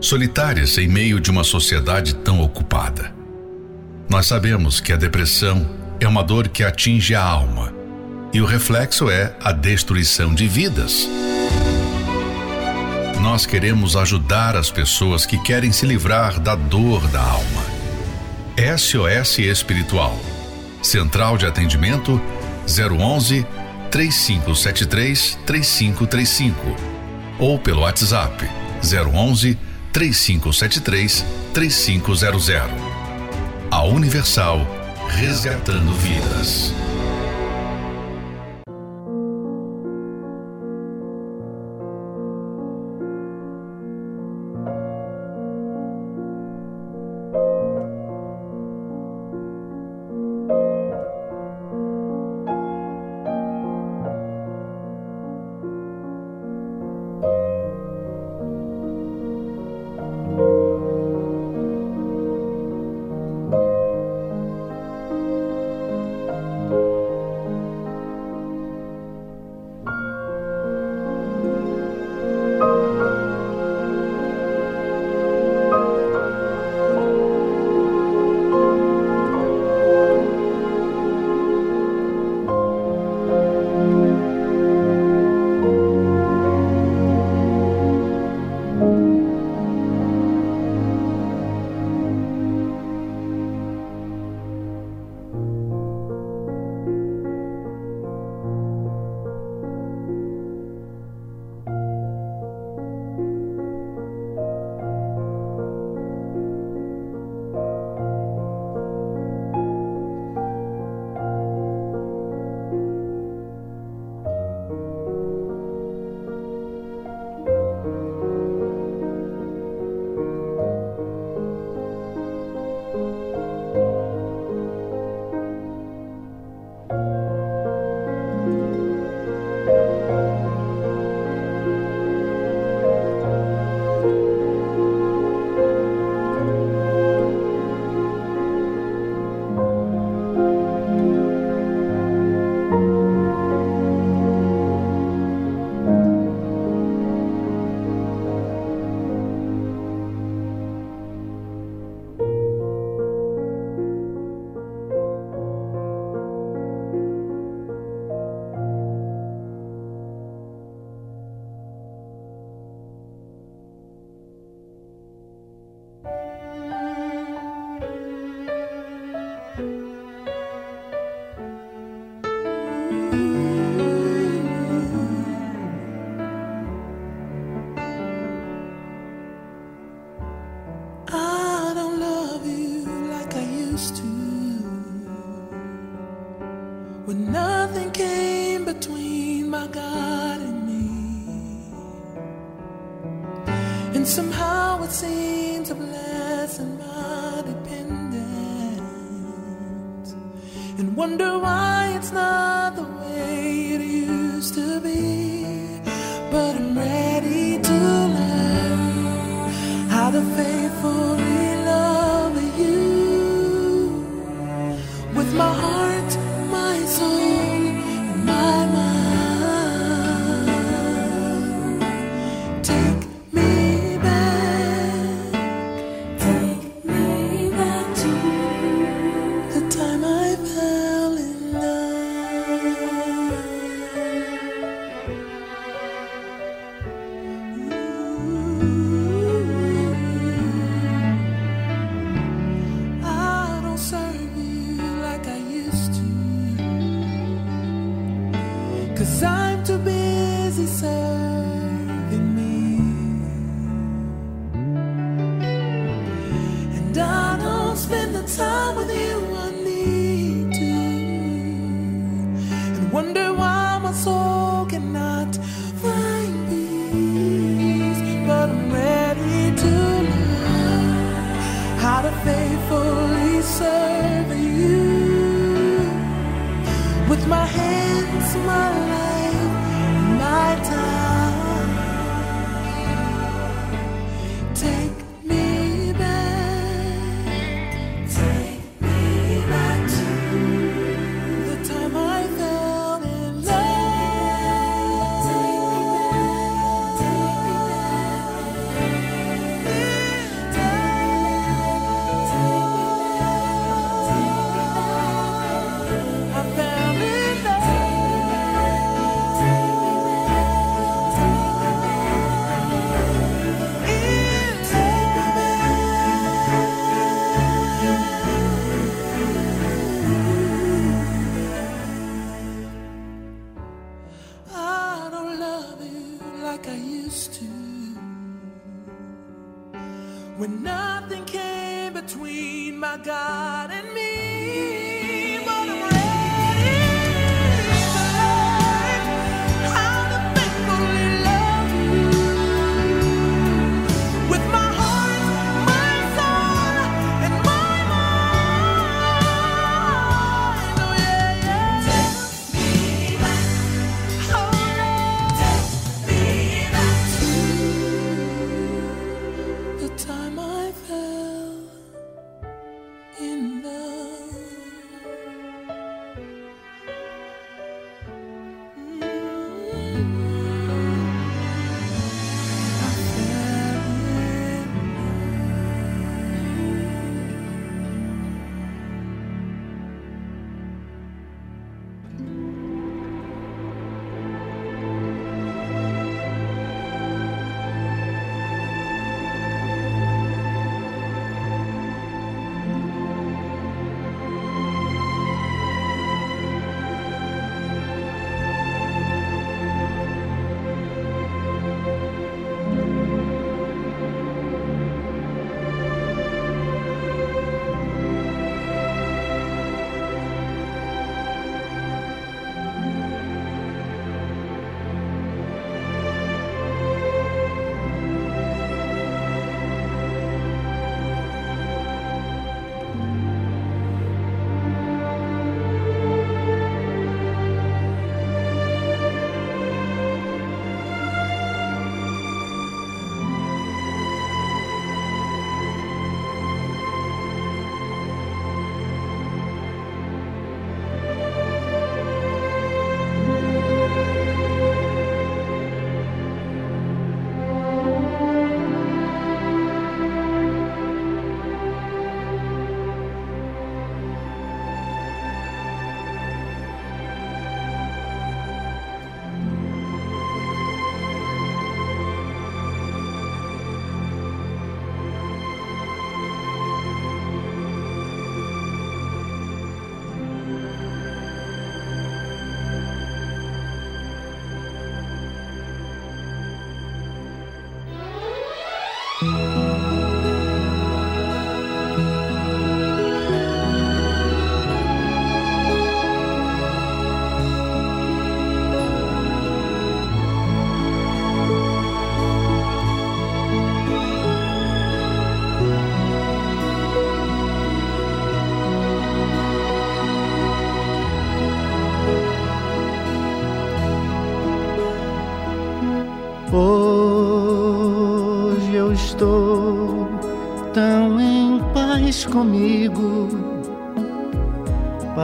solitárias 0.00 0.78
em 0.78 0.88
meio 0.88 1.20
de 1.20 1.30
uma 1.30 1.44
sociedade 1.44 2.14
tão 2.14 2.40
ocupada. 2.40 3.14
Nós 4.08 4.26
sabemos 4.26 4.80
que 4.80 4.94
a 4.94 4.96
depressão 4.96 5.68
é 6.00 6.08
uma 6.08 6.24
dor 6.24 6.48
que 6.48 6.64
atinge 6.64 7.14
a 7.14 7.22
alma 7.22 7.70
e 8.32 8.40
o 8.40 8.46
reflexo 8.46 9.10
é 9.10 9.36
a 9.42 9.52
destruição 9.52 10.34
de 10.34 10.48
vidas. 10.48 11.06
Nós 13.30 13.44
queremos 13.44 13.94
ajudar 13.94 14.56
as 14.56 14.70
pessoas 14.70 15.26
que 15.26 15.36
querem 15.42 15.70
se 15.70 15.84
livrar 15.84 16.40
da 16.40 16.54
dor 16.54 17.06
da 17.08 17.20
alma. 17.20 17.62
SOS 18.78 19.40
Espiritual. 19.40 20.18
Central 20.82 21.36
de 21.36 21.44
Atendimento 21.44 22.18
011 22.66 23.46
3573 23.90 25.38
3535 25.44 26.74
ou 27.38 27.58
pelo 27.58 27.82
WhatsApp 27.82 28.48
011 28.82 29.58
3573 29.92 31.22
3500. 31.52 32.50
A 33.70 33.82
Universal 33.82 34.66
resgatando 35.06 35.92
vidas. 35.92 36.72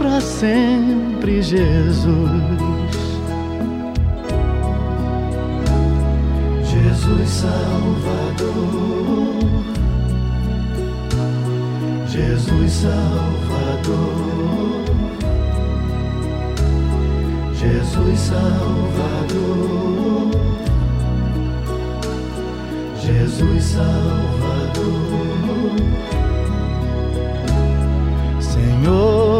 para 0.00 0.18
sempre, 0.18 1.42
Jesus. 1.42 2.30
Jesus 6.64 7.28
Salvador, 7.28 8.54
Jesus 12.08 12.72
Salvador, 12.72 14.00
Jesus 17.52 18.18
Salvador, 18.20 19.20
Jesus 22.96 23.64
Salvador. 23.64 24.30
Senhor, 28.40 29.39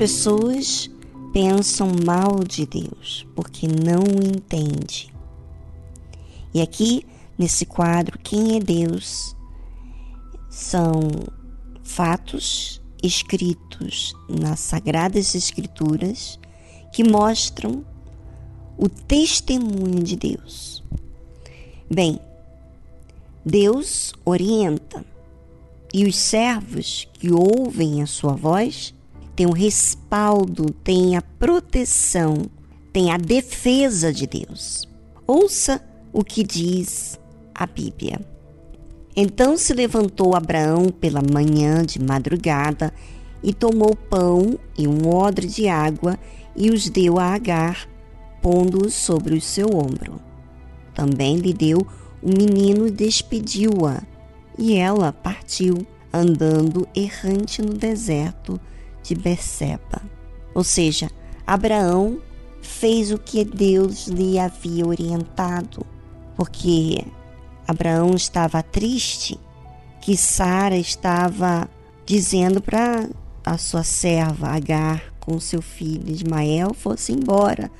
Pessoas 0.00 0.90
pensam 1.30 1.92
mal 2.06 2.42
de 2.42 2.64
Deus 2.64 3.26
porque 3.36 3.68
não 3.68 4.02
o 4.02 4.26
entende. 4.26 5.12
E 6.54 6.62
aqui 6.62 7.04
nesse 7.38 7.66
quadro, 7.66 8.18
quem 8.18 8.56
é 8.56 8.60
Deus? 8.60 9.36
São 10.48 11.02
fatos 11.82 12.80
escritos 13.02 14.14
nas 14.26 14.60
Sagradas 14.60 15.34
Escrituras 15.34 16.40
que 16.94 17.04
mostram 17.04 17.84
o 18.78 18.88
testemunho 18.88 20.02
de 20.02 20.16
Deus. 20.16 20.82
Bem, 21.90 22.18
Deus 23.44 24.14
orienta 24.24 25.04
e 25.92 26.06
os 26.06 26.16
servos 26.16 27.06
que 27.12 27.30
ouvem 27.30 28.02
a 28.02 28.06
sua 28.06 28.32
voz 28.32 28.94
têm 29.34 29.46
o 29.46 29.52
respaldo, 29.52 30.70
têm 30.84 31.16
a 31.16 31.22
proteção, 31.22 32.36
têm 32.92 33.10
a 33.10 33.16
defesa 33.16 34.12
de 34.12 34.26
Deus. 34.26 34.88
Ouça 35.26 35.80
o 36.12 36.24
que 36.24 36.42
diz 36.42 37.18
a 37.54 37.66
Bíblia. 37.66 38.20
Então 39.14 39.56
se 39.56 39.74
levantou 39.74 40.34
Abraão 40.34 40.86
pela 40.88 41.20
manhã 41.20 41.84
de 41.84 42.00
madrugada 42.00 42.92
e 43.42 43.52
tomou 43.52 43.94
pão 43.94 44.58
e 44.76 44.86
um 44.86 45.08
odre 45.08 45.46
de 45.46 45.68
água 45.68 46.18
e 46.56 46.70
os 46.70 46.88
deu 46.88 47.18
a 47.18 47.34
Agar, 47.34 47.88
pondo-os 48.42 48.94
sobre 48.94 49.34
o 49.34 49.40
seu 49.40 49.68
ombro. 49.68 50.20
Também 50.94 51.36
lhe 51.36 51.52
deu 51.52 51.86
o 52.22 52.28
menino 52.28 52.86
e 52.86 52.90
despediu-a, 52.90 54.02
e 54.58 54.76
ela 54.76 55.12
partiu, 55.12 55.86
andando 56.12 56.86
errante 56.94 57.62
no 57.62 57.72
deserto 57.72 58.60
de 59.02 59.14
Beceba. 59.14 60.02
Ou 60.54 60.64
seja, 60.64 61.10
Abraão 61.46 62.20
fez 62.60 63.10
o 63.10 63.18
que 63.18 63.44
Deus 63.44 64.06
lhe 64.06 64.38
havia 64.38 64.86
orientado, 64.86 65.86
porque 66.36 67.04
Abraão 67.66 68.14
estava 68.14 68.62
triste 68.62 69.38
que 70.00 70.16
Sara 70.16 70.76
estava 70.76 71.68
dizendo 72.04 72.60
para 72.60 73.08
a 73.44 73.56
sua 73.56 73.84
serva 73.84 74.48
Agar 74.48 75.12
com 75.20 75.38
seu 75.38 75.62
filho 75.62 76.10
Ismael 76.10 76.74
fosse 76.74 77.12
embora, 77.12 77.70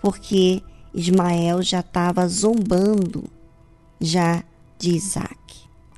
porque 0.00 0.62
Ismael 0.94 1.62
já 1.62 1.80
estava 1.80 2.28
zombando 2.28 3.24
já 4.00 4.44
de 4.78 4.94
Isaac. 4.94 5.38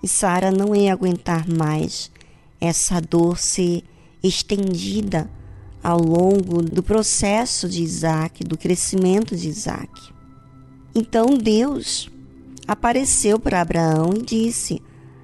E 0.03 0.09
Sara 0.09 0.51
não 0.51 0.75
ia 0.75 0.93
aguentar 0.93 1.47
mais 1.47 2.11
essa 2.61 3.01
dor 3.01 3.39
ser 3.39 3.83
estendida 4.23 5.31
ao 5.83 5.99
longo 5.99 6.63
do 6.63 6.83
processo 6.83 7.69
de 7.69 7.83
Isaac, 7.83 8.45
do 8.45 8.57
crescimento 8.57 9.35
de 9.35 9.49
Isaac. 9.49 10.13
Então 10.95 11.39
Deus 11.39 12.11
apareceu 12.67 13.39
para 13.39 13.61
Abraão 13.61 14.13
e 14.15 14.23
disse 14.23 14.83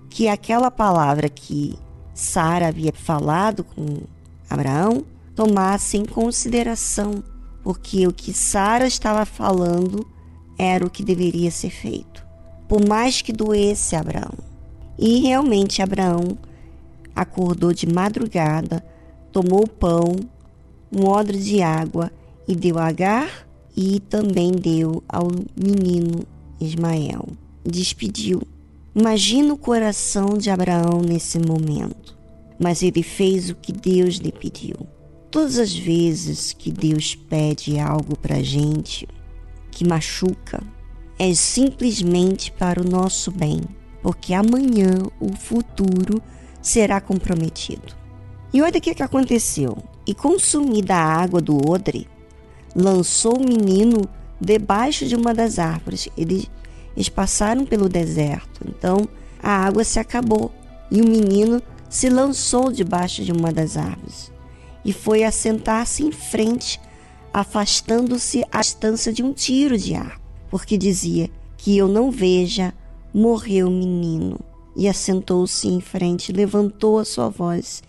que 0.08 0.28
aquela 0.28 0.70
palavra 0.70 1.28
que 1.28 1.78
Sara 2.14 2.68
havia 2.68 2.92
falado 2.92 3.62
com 3.62 3.98
Abraão 4.48 5.04
tomasse 5.34 5.98
em 5.98 6.04
consideração, 6.04 7.22
porque 7.62 8.06
o 8.06 8.12
que 8.12 8.32
Sara 8.32 8.86
estava 8.86 9.26
falando 9.26 10.06
era 10.58 10.86
o 10.86 10.90
que 10.90 11.04
deveria 11.04 11.50
ser 11.50 11.70
feito, 11.70 12.24
por 12.66 12.88
mais 12.88 13.20
que 13.20 13.32
doesse 13.32 13.94
Abraão. 13.94 14.38
E 14.98 15.20
realmente 15.20 15.82
Abraão 15.82 16.38
acordou 17.16 17.72
de 17.72 17.86
madrugada, 17.86 18.84
tomou 19.32 19.66
pão, 19.66 20.14
um 20.92 21.06
odre 21.06 21.38
de 21.38 21.62
água 21.62 22.12
e 22.46 22.54
deu 22.54 22.78
a 22.78 22.88
Agar 22.88 23.48
e 23.74 23.98
também 24.00 24.52
deu 24.52 25.02
ao 25.08 25.28
menino 25.56 26.20
Ismael. 26.60 27.26
Despediu. 27.64 28.42
Imagina 28.94 29.52
o 29.52 29.58
coração 29.58 30.38
de 30.38 30.50
Abraão 30.50 31.00
nesse 31.00 31.38
momento. 31.38 32.16
Mas 32.58 32.82
ele 32.82 33.02
fez 33.02 33.50
o 33.50 33.54
que 33.54 33.72
Deus 33.72 34.16
lhe 34.16 34.32
pediu. 34.32 34.76
Todas 35.30 35.58
as 35.58 35.74
vezes 35.74 36.54
que 36.54 36.70
Deus 36.70 37.14
pede 37.14 37.78
algo 37.78 38.16
para 38.16 38.42
gente 38.42 39.06
que 39.70 39.86
machuca, 39.86 40.62
é 41.18 41.34
simplesmente 41.34 42.50
para 42.52 42.80
o 42.80 42.88
nosso 42.88 43.30
bem, 43.30 43.60
porque 44.02 44.32
amanhã 44.32 44.94
o 45.20 45.34
futuro 45.36 46.22
será 46.66 47.00
comprometido. 47.00 47.94
E 48.52 48.60
olha 48.60 48.78
o 48.78 48.80
que, 48.80 48.92
que 48.92 49.02
aconteceu. 49.02 49.78
E 50.04 50.12
consumida 50.12 50.96
a 50.96 51.22
água 51.22 51.40
do 51.40 51.56
odre, 51.70 52.08
lançou 52.74 53.36
o 53.36 53.48
menino 53.48 54.02
debaixo 54.40 55.06
de 55.06 55.14
uma 55.14 55.32
das 55.32 55.60
árvores. 55.60 56.08
Eles, 56.16 56.50
eles 56.96 57.08
passaram 57.08 57.64
pelo 57.64 57.88
deserto, 57.88 58.62
então 58.68 59.08
a 59.40 59.50
água 59.50 59.84
se 59.84 60.00
acabou 60.00 60.52
e 60.90 61.00
o 61.00 61.08
menino 61.08 61.62
se 61.88 62.08
lançou 62.08 62.72
debaixo 62.72 63.22
de 63.22 63.30
uma 63.30 63.52
das 63.52 63.76
árvores 63.76 64.32
e 64.84 64.92
foi 64.92 65.22
assentar-se 65.22 66.04
em 66.04 66.10
frente, 66.10 66.80
afastando-se 67.32 68.44
à 68.50 68.60
distância 68.60 69.12
de 69.12 69.22
um 69.22 69.32
tiro 69.32 69.78
de 69.78 69.94
ar, 69.94 70.20
porque 70.50 70.76
dizia: 70.76 71.30
Que 71.56 71.76
eu 71.76 71.86
não 71.86 72.10
veja, 72.10 72.74
morreu 73.14 73.68
o 73.68 73.70
menino. 73.70 74.38
E 74.76 74.86
assentou-se 74.86 75.66
em 75.66 75.80
frente, 75.80 76.32
levantou 76.32 76.98
a 76.98 77.04
sua 77.04 77.30
voz 77.30 77.82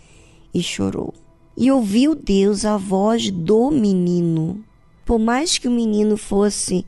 e 0.54 0.64
chorou. 0.64 1.14
E 1.56 1.72
ouviu 1.72 2.16
Deus 2.16 2.64
a 2.64 2.78
voz 2.78 3.30
do 3.30 3.70
menino. 3.70 4.64
Por 5.06 5.20
mais 5.20 5.58
que 5.58 5.68
o 5.68 5.72
menino 5.72 6.16
fosse 6.16 6.86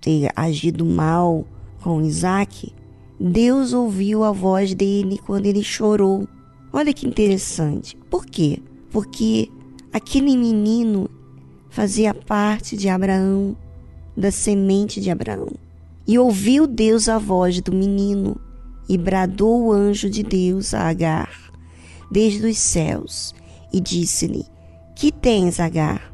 ter 0.00 0.30
agido 0.36 0.84
mal 0.84 1.46
com 1.82 2.02
Isaac, 2.02 2.72
Deus 3.18 3.72
ouviu 3.72 4.24
a 4.24 4.32
voz 4.32 4.74
dele 4.74 5.18
quando 5.24 5.46
ele 5.46 5.62
chorou. 5.62 6.28
Olha 6.72 6.92
que 6.92 7.06
interessante. 7.06 7.96
Por 8.10 8.26
quê? 8.26 8.60
Porque 8.90 9.48
aquele 9.92 10.36
menino 10.36 11.08
fazia 11.70 12.12
parte 12.12 12.76
de 12.76 12.88
Abraão, 12.88 13.56
da 14.16 14.30
semente 14.30 15.00
de 15.00 15.10
Abraão. 15.10 15.48
E 16.06 16.18
ouviu 16.18 16.66
Deus 16.66 17.08
a 17.08 17.18
voz 17.18 17.60
do 17.60 17.72
menino, 17.72 18.36
e 18.88 18.98
bradou 18.98 19.64
o 19.64 19.72
anjo 19.72 20.08
de 20.10 20.22
Deus 20.22 20.74
a 20.74 20.88
Agar, 20.88 21.30
desde 22.10 22.46
os 22.46 22.58
céus, 22.58 23.34
e 23.72 23.80
disse-lhe: 23.80 24.44
Que 24.94 25.10
tens, 25.10 25.60
Agar? 25.60 26.12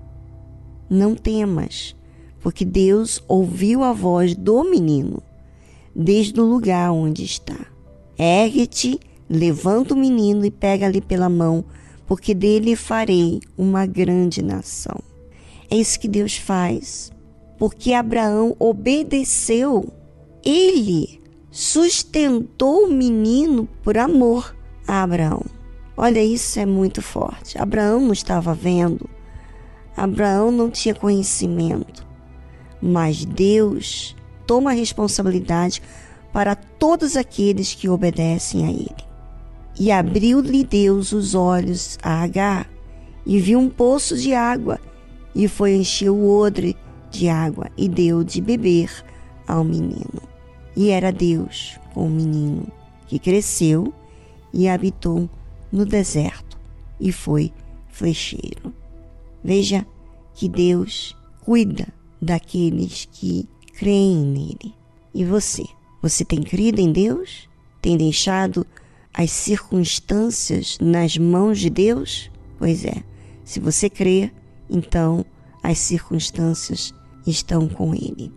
Não 0.89 1.15
temas, 1.15 1.95
porque 2.41 2.65
Deus 2.65 3.23
ouviu 3.29 3.83
a 3.83 3.93
voz 3.93 4.35
do 4.35 4.65
menino, 4.65 5.23
desde 5.95 6.41
o 6.41 6.45
lugar 6.45 6.91
onde 6.93 7.25
está. 7.25 7.59
Ergue-te, 8.19 8.99
levanta 9.29 9.95
o 9.95 9.99
menino 9.99 10.45
e 10.45 10.51
pega-lhe 10.51 11.01
pela 11.01 11.29
mão, 11.29 11.65
porque 12.07 12.35
dele 12.35 12.77
farei 12.77 13.41
uma 13.57 13.87
grande 13.87 14.43
nação. 14.43 15.01
É 15.71 15.77
isso 15.77 16.01
que 16.01 16.09
Deus 16.09 16.37
faz 16.37 17.13
porque 17.61 17.93
Abraão 17.93 18.57
obedeceu, 18.59 19.93
ele 20.43 21.20
sustentou 21.51 22.85
o 22.87 22.93
menino 22.93 23.69
por 23.83 23.99
amor 23.99 24.55
a 24.87 25.03
Abraão. 25.03 25.45
Olha, 25.97 26.23
isso 26.23 26.59
é 26.59 26.65
muito 26.65 27.03
forte. 27.03 27.61
Abraão 27.61 28.01
não 28.01 28.13
estava 28.13 28.55
vendo, 28.55 29.09
Abraão 29.97 30.51
não 30.51 30.71
tinha 30.71 30.95
conhecimento, 30.95 32.07
mas 32.81 33.25
Deus 33.25 34.17
toma 34.47 34.71
a 34.71 34.75
responsabilidade 34.75 35.83
para 36.33 36.55
todos 36.55 37.17
aqueles 37.17 37.75
que 37.75 37.89
obedecem 37.89 38.65
a 38.65 38.71
Ele. 38.71 39.11
E 39.79 39.91
abriu-lhe 39.91 40.65
Deus 40.65 41.13
os 41.13 41.35
olhos 41.35 41.99
a 42.03 42.23
Agar, 42.23 42.69
e 43.27 43.39
viu 43.39 43.59
um 43.59 43.69
poço 43.69 44.17
de 44.17 44.33
água, 44.33 44.81
e 45.35 45.47
foi 45.47 45.75
encher 45.75 46.11
o 46.11 46.29
odre 46.29 46.77
de 47.11 47.29
água 47.29 47.69
e 47.77 47.89
deu 47.89 48.25
de 48.25 48.41
beber 48.41 48.91
ao 49.47 49.63
menino. 49.63 50.30
E 50.77 50.91
era 50.91 51.13
Deus 51.13 51.79
com 51.93 52.07
o 52.07 52.11
menino, 52.11 52.67
que 53.07 53.19
cresceu 53.19 53.93
e 54.53 54.69
habitou 54.69 55.29
no 55.71 55.85
deserto 55.85 56.59
e 56.99 57.13
foi 57.13 57.53
flecheiro. 57.89 58.73
Veja 59.43 59.87
que 60.35 60.49
Deus 60.49 61.17
cuida 61.45 61.89
daqueles 62.21 63.09
que 63.11 63.49
creem 63.75 64.25
nele. 64.25 64.75
E 65.15 65.25
você? 65.25 65.65
Você 66.03 66.25
tem 66.25 66.43
crido 66.43 66.81
em 66.81 66.93
Deus? 66.93 67.49
Tem 67.81 67.97
deixado 67.97 68.67
as 69.13 69.31
circunstâncias 69.31 70.79
nas 70.81 71.17
mãos 71.17 71.59
de 71.59 71.71
Deus? 71.71 72.31
Pois 72.59 72.85
é, 72.85 73.03
se 73.45 73.59
você 73.59 73.89
crê, 73.89 74.31
então 74.69 75.25
as 75.63 75.79
circunstâncias 75.79 76.95
estão 77.27 77.69
com 77.69 77.95
Ele, 77.95 78.33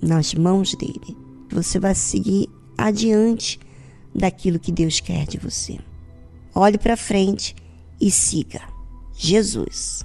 nas 0.00 0.34
mãos 0.34 0.74
dele. 0.74 1.16
Você 1.52 1.78
vai 1.78 1.94
seguir 1.94 2.48
adiante 2.76 3.60
daquilo 4.14 4.58
que 4.58 4.72
Deus 4.72 5.00
quer 5.00 5.26
de 5.26 5.38
você. 5.38 5.78
Olhe 6.54 6.78
para 6.78 6.96
frente 6.96 7.54
e 8.00 8.10
siga 8.10 8.62
Jesus. 9.14 10.04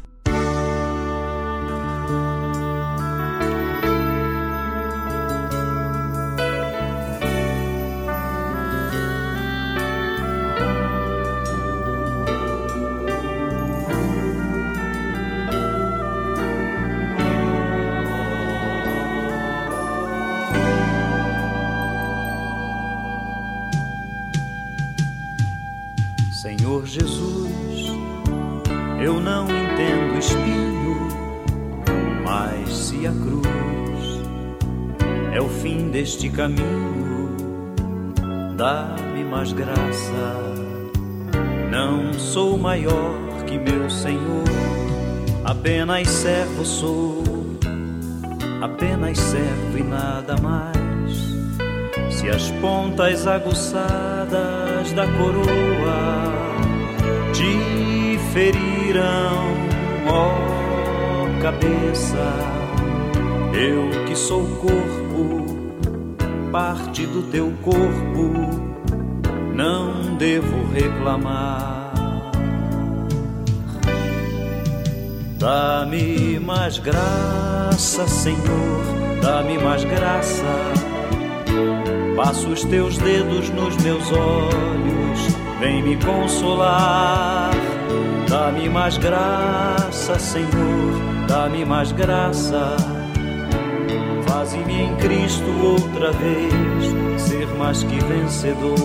Caminho, 36.37 37.35
dá-me 38.55 39.23
mais 39.23 39.51
graça. 39.51 40.35
Não 41.71 42.13
sou 42.13 42.55
maior 42.59 43.43
que 43.47 43.57
meu 43.57 43.89
Senhor, 43.89 44.45
apenas 45.43 46.07
servo 46.07 46.63
sou, 46.63 47.23
apenas 48.61 49.17
servo 49.17 49.79
e 49.79 49.83
nada 49.83 50.35
mais. 50.39 51.17
Se 52.11 52.29
as 52.29 52.51
pontas 52.61 53.25
aguçadas 53.25 54.91
da 54.93 55.07
coroa 55.07 56.31
te 57.33 58.19
feriram, 58.31 59.57
ó 60.07 60.47
cabeça, 61.41 62.33
eu 63.53 64.05
que 64.05 64.15
sou 64.15 64.45
corpo, 64.57 65.06
parte 66.51 67.05
do 67.05 67.23
teu 67.23 67.53
corpo, 67.61 68.33
não 69.53 70.15
devo 70.17 70.65
reclamar. 70.73 71.93
Dá-me 75.37 76.39
mais 76.39 76.79
graça, 76.79 78.07
Senhor, 78.07 78.83
dá-me 79.21 79.57
mais 79.59 79.83
graça. 79.83 80.43
Passo 82.15 82.49
os 82.49 82.63
teus 82.63 82.97
dedos 82.97 83.49
nos 83.51 83.77
meus 83.77 84.11
olhos, 84.11 85.35
vem 85.59 85.83
me 85.83 85.97
consolar. 85.97 87.51
Dá-me 88.27 88.67
mais 88.67 88.97
graça, 88.97 90.17
Senhor, 90.17 91.27
dá-me 91.27 91.63
mais 91.63 91.91
graça. 91.91 92.96
Faze-me 94.47 94.81
em 94.81 94.95
Cristo 94.95 95.43
outra 95.61 96.09
vez 96.13 97.21
ser 97.21 97.45
mais 97.57 97.83
que 97.83 97.99
vencedor. 97.99 98.77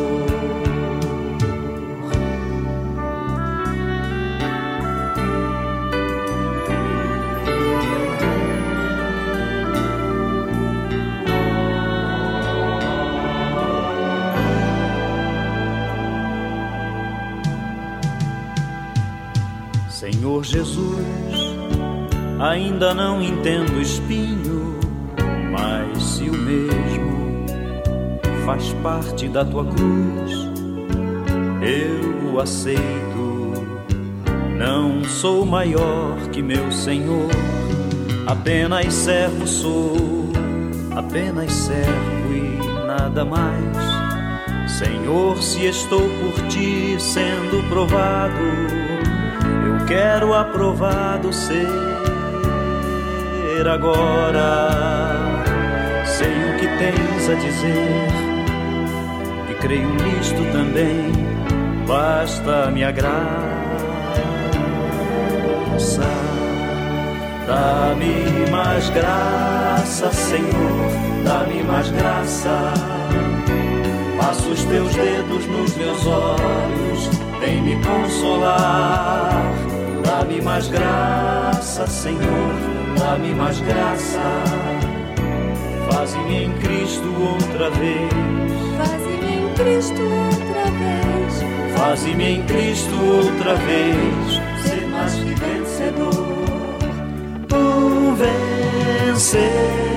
Senhor 19.89 20.43
Jesus, 20.43 21.07
ainda 22.41 22.93
não 22.93 23.23
entendo 23.23 23.81
espinho, 23.81 24.32
faz 28.53 28.71
parte 28.83 29.29
da 29.29 29.43
tua 29.47 29.65
cruz, 29.65 30.51
eu 31.63 32.35
o 32.35 32.39
aceito. 32.39 33.55
Não 34.59 35.03
sou 35.05 35.47
maior 35.47 36.19
que 36.31 36.43
meu 36.43 36.71
Senhor, 36.71 37.31
apenas 38.27 38.93
servo 38.93 39.47
sou, 39.47 39.97
apenas 40.95 41.51
servo 41.51 42.35
e 42.35 42.87
nada 42.87 43.25
mais. 43.25 44.71
Senhor, 44.71 45.43
se 45.43 45.65
estou 45.65 46.03
por 46.03 46.49
ti 46.49 46.97
sendo 46.99 47.67
provado, 47.71 48.35
eu 49.67 49.87
quero 49.87 50.35
aprovado 50.35 51.33
ser 51.33 51.67
agora. 53.67 54.69
Sei 56.05 56.29
o 56.29 56.59
que 56.59 56.67
tens 56.77 57.31
a 57.31 57.35
dizer 57.35 58.12
creio 59.63 59.89
nisto 59.89 60.43
também. 60.53 61.11
Basta 61.87 62.71
me 62.71 62.81
graça, 62.93 63.23
dá-me 67.47 68.51
mais 68.51 68.91
graça, 68.91 70.13
Senhor, 70.13 70.91
dá-me 71.25 71.63
mais 71.63 71.91
graça. 71.91 72.75
Passo 74.19 74.51
os 74.51 74.65
teus 74.65 74.95
dedos 74.95 75.47
nos 75.47 75.75
meus 75.77 76.07
olhos, 76.07 77.09
vem 77.41 77.63
me 77.63 77.77
consolar. 77.85 79.43
Dá-me 80.05 80.43
mais 80.43 80.69
graça, 80.69 81.87
Senhor, 81.87 82.55
dá-me 82.99 83.35
mais 83.35 83.61
graça. 83.61 84.21
Faze-me 85.91 86.45
em 86.45 86.53
Cristo 86.59 87.09
outra 87.21 87.71
vez. 87.71 89.02
Em 89.53 89.55
Cristo 89.55 90.01
outra 90.01 90.65
vez. 90.71 91.77
Faze-me 91.77 92.25
em 92.25 92.43
Cristo 92.45 92.95
outra 93.05 93.55
vez. 93.57 94.41
Ser 94.65 94.87
mais 94.87 95.13
que 95.15 95.35
vencedor. 95.35 96.27
Um 97.55 98.15
vencedor 98.15 99.92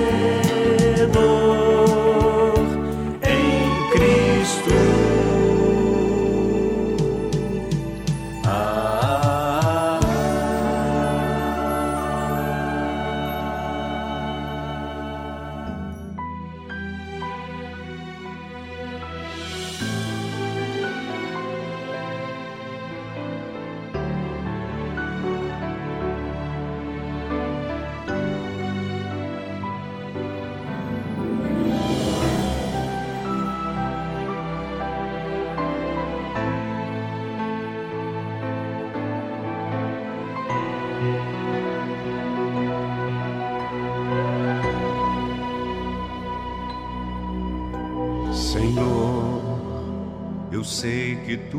que 51.25 51.37
tu 51.37 51.57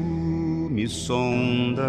me 0.71 0.87
sondas. 0.87 1.87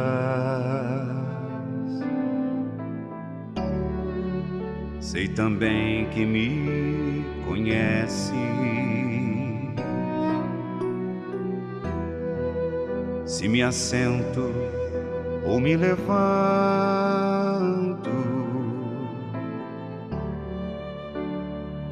Sei 4.99 5.27
também 5.27 6.07
que 6.09 6.25
me 6.25 7.23
conheces. 7.45 8.33
Se 13.25 13.47
me 13.47 13.61
assento 13.61 14.51
ou 15.45 15.59
me 15.59 15.77
levanto, 15.77 16.09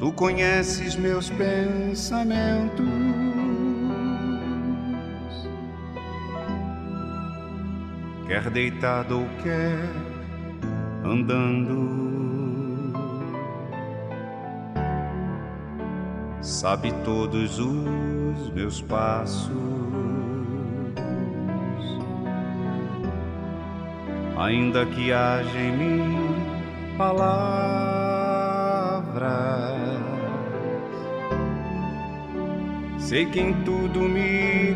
tu 0.00 0.12
conheces 0.12 0.96
meus 0.96 1.30
pensamentos. 1.30 3.25
Quer 8.26 8.50
deitado 8.50 9.20
ou 9.20 9.26
quer 9.40 9.88
andando. 11.04 11.96
Sabe 16.40 16.92
todos 17.04 17.60
os 17.60 18.50
meus 18.52 18.82
passos. 18.82 19.50
Ainda 24.36 24.84
que 24.86 25.12
haja 25.12 25.58
em 25.58 25.76
mim 25.76 26.36
palavras, 26.98 27.56
sei 32.98 33.26
que 33.26 33.40
em 33.40 33.52
tudo 33.64 34.00
me 34.00 34.75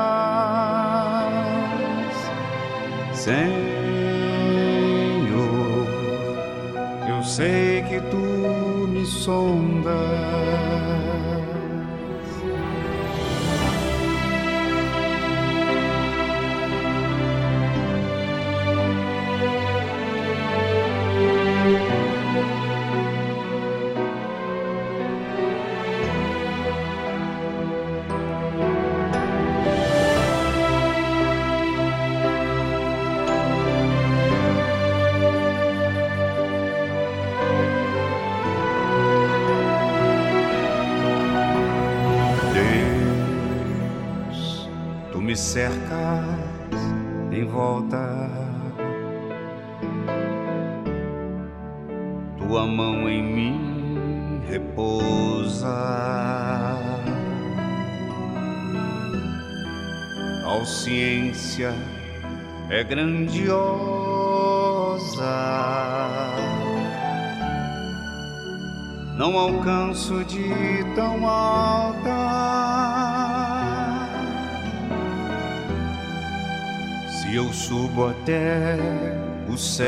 tu 9.21 9.60
Tal 60.51 60.65
ciência 60.65 61.73
é 62.69 62.83
grandiosa. 62.83 63.55
Não 69.15 69.37
alcanço 69.37 70.25
de 70.25 70.83
tão 70.93 71.25
alta. 71.25 72.09
Se 77.07 77.33
eu 77.33 77.53
subo 77.53 78.07
até 78.07 78.75
o 79.47 79.55
céu, 79.57 79.87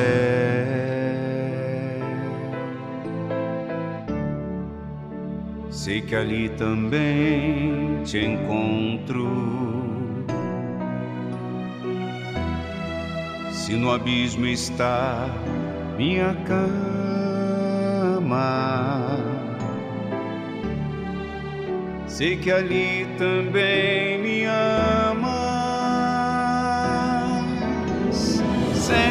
sei 5.70 6.00
que 6.00 6.16
ali 6.16 6.48
também 6.52 8.02
te 8.06 8.20
encontro. 8.20 9.73
Se 13.74 13.80
no 13.80 13.92
abismo 13.92 14.46
está 14.46 15.28
minha 15.98 16.36
cama, 16.46 16.78
sei 22.06 22.38
que 22.38 22.52
ali 22.52 23.08
também 23.18 24.22
me 24.22 24.46
amas, 24.46 25.34
Senhor. 28.76 29.02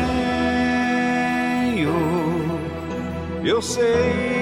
Eu 3.42 3.60
sei 3.60 4.41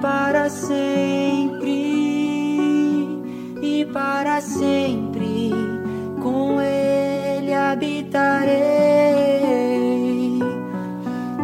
para 0.00 0.48
sempre, 0.48 1.72
e 3.62 3.84
para 3.92 4.40
sempre. 4.40 5.50
Com 6.22 6.60
ele 6.60 7.54
habitarei, 7.54 8.58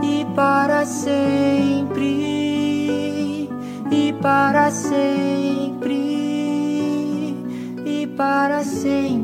e 0.02 0.26
para 0.34 0.84
sempre, 0.84 2.04
e 3.90 4.12
para 4.20 4.70
sempre, 4.70 5.94
e 7.84 8.06
para 8.16 8.62
sempre. 8.62 9.23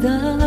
the 0.00 0.37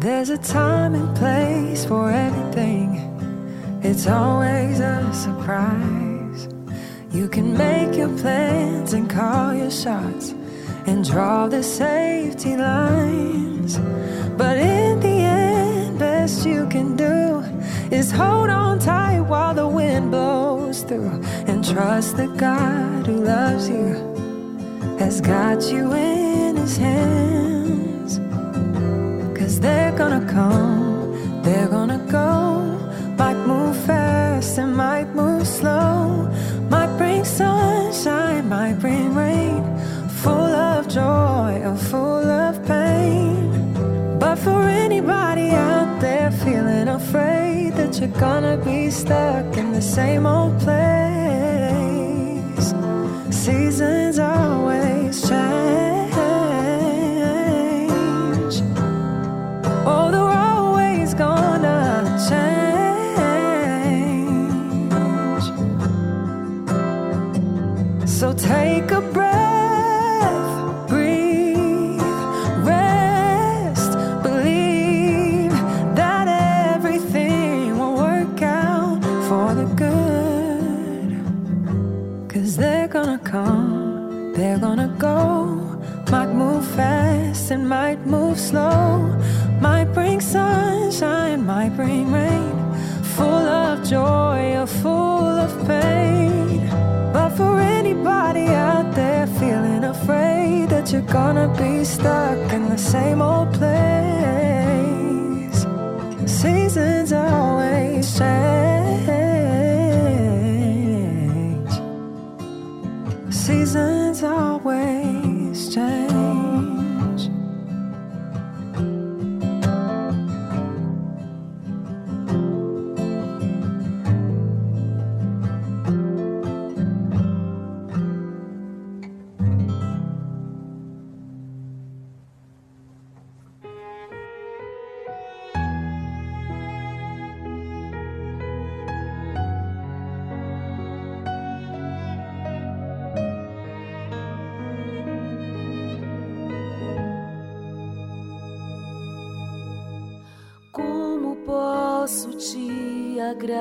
There's 0.00 0.30
a 0.30 0.38
time 0.38 0.94
and 0.94 1.14
place 1.14 1.84
for 1.84 2.10
everything, 2.10 2.88
it's 3.82 4.06
always 4.06 4.80
a 4.80 5.12
surprise. 5.12 6.48
You 7.12 7.28
can 7.28 7.54
make 7.54 7.94
your 7.98 8.08
plans 8.16 8.94
and 8.94 9.10
call 9.10 9.52
your 9.52 9.70
shots 9.70 10.30
and 10.86 11.04
draw 11.04 11.48
the 11.48 11.62
safety 11.62 12.56
lines. 12.56 13.76
But 14.38 14.56
in 14.56 15.00
the 15.00 15.18
end, 15.20 15.98
best 15.98 16.46
you 16.46 16.66
can 16.70 16.96
do 16.96 17.44
is 17.94 18.10
hold 18.10 18.48
on 18.48 18.78
tight 18.78 19.20
while 19.20 19.52
the 19.52 19.68
wind 19.68 20.12
blows 20.12 20.82
through 20.82 21.20
and 21.46 21.62
trust 21.62 22.16
that 22.16 22.38
God 22.38 23.06
who 23.06 23.16
loves 23.16 23.68
you 23.68 24.96
has 24.98 25.20
got 25.20 25.62
you 25.70 25.92
in 25.92 26.56
his 26.56 26.78
hands. 26.78 27.49
They're 29.60 29.92
gonna 29.92 30.24
come, 30.26 31.42
they're 31.42 31.68
gonna 31.68 31.98
go, 32.10 32.62
might 33.18 33.36
move 33.46 33.76
fast 33.84 34.58
and 34.58 34.74
might 34.74 35.14
move 35.14 35.46
slow, 35.46 36.26
might 36.70 36.96
bring 36.96 37.24
sunshine, 37.26 38.48
might 38.48 38.78
bring 38.80 39.14
rain, 39.14 39.62
full 40.22 40.54
of 40.70 40.88
joy 40.88 41.60
or 41.62 41.76
full 41.76 42.26
of 42.44 42.64
pain. 42.66 44.18
But 44.18 44.38
for 44.38 44.62
anybody 44.62 45.50
out 45.50 46.00
there 46.00 46.30
feeling 46.30 46.88
afraid 46.88 47.74
that 47.74 48.00
you're 48.00 48.18
gonna 48.18 48.56
be 48.56 48.90
stuck 48.90 49.58
in 49.58 49.72
the 49.72 49.82
same 49.82 50.24
old 50.24 50.58
place, 50.60 51.94
seasons 53.30 54.18
always 54.18 55.28
change. 55.28 55.79
Move 88.10 88.38
slow. 88.38 89.16
Might 89.60 89.92
bring 89.94 90.20
sunshine, 90.20 91.46
might 91.46 91.76
bring 91.76 92.12
rain. 92.12 92.52
Full 93.16 93.46
of 93.62 93.88
joy 93.88 94.56
or 94.56 94.66
full 94.66 95.38
of 95.46 95.66
pain. 95.66 96.68
But 97.12 97.30
for 97.30 97.60
anybody 97.60 98.48
out 98.48 98.94
there 98.94 99.26
feeling 99.38 99.84
afraid 99.84 100.70
that 100.70 100.92
you're 100.92 101.02
gonna 101.02 101.48
be 101.56 101.84
stuck 101.84 102.52
in 102.52 102.68
the 102.68 102.78
same 102.78 103.22
old 103.22 103.52
place, 103.52 104.00
seasons 106.26 107.12
always 107.12 108.18
change. 108.18 108.90
Seasons 113.30 114.22
always 114.24 115.74
change. 115.74 116.49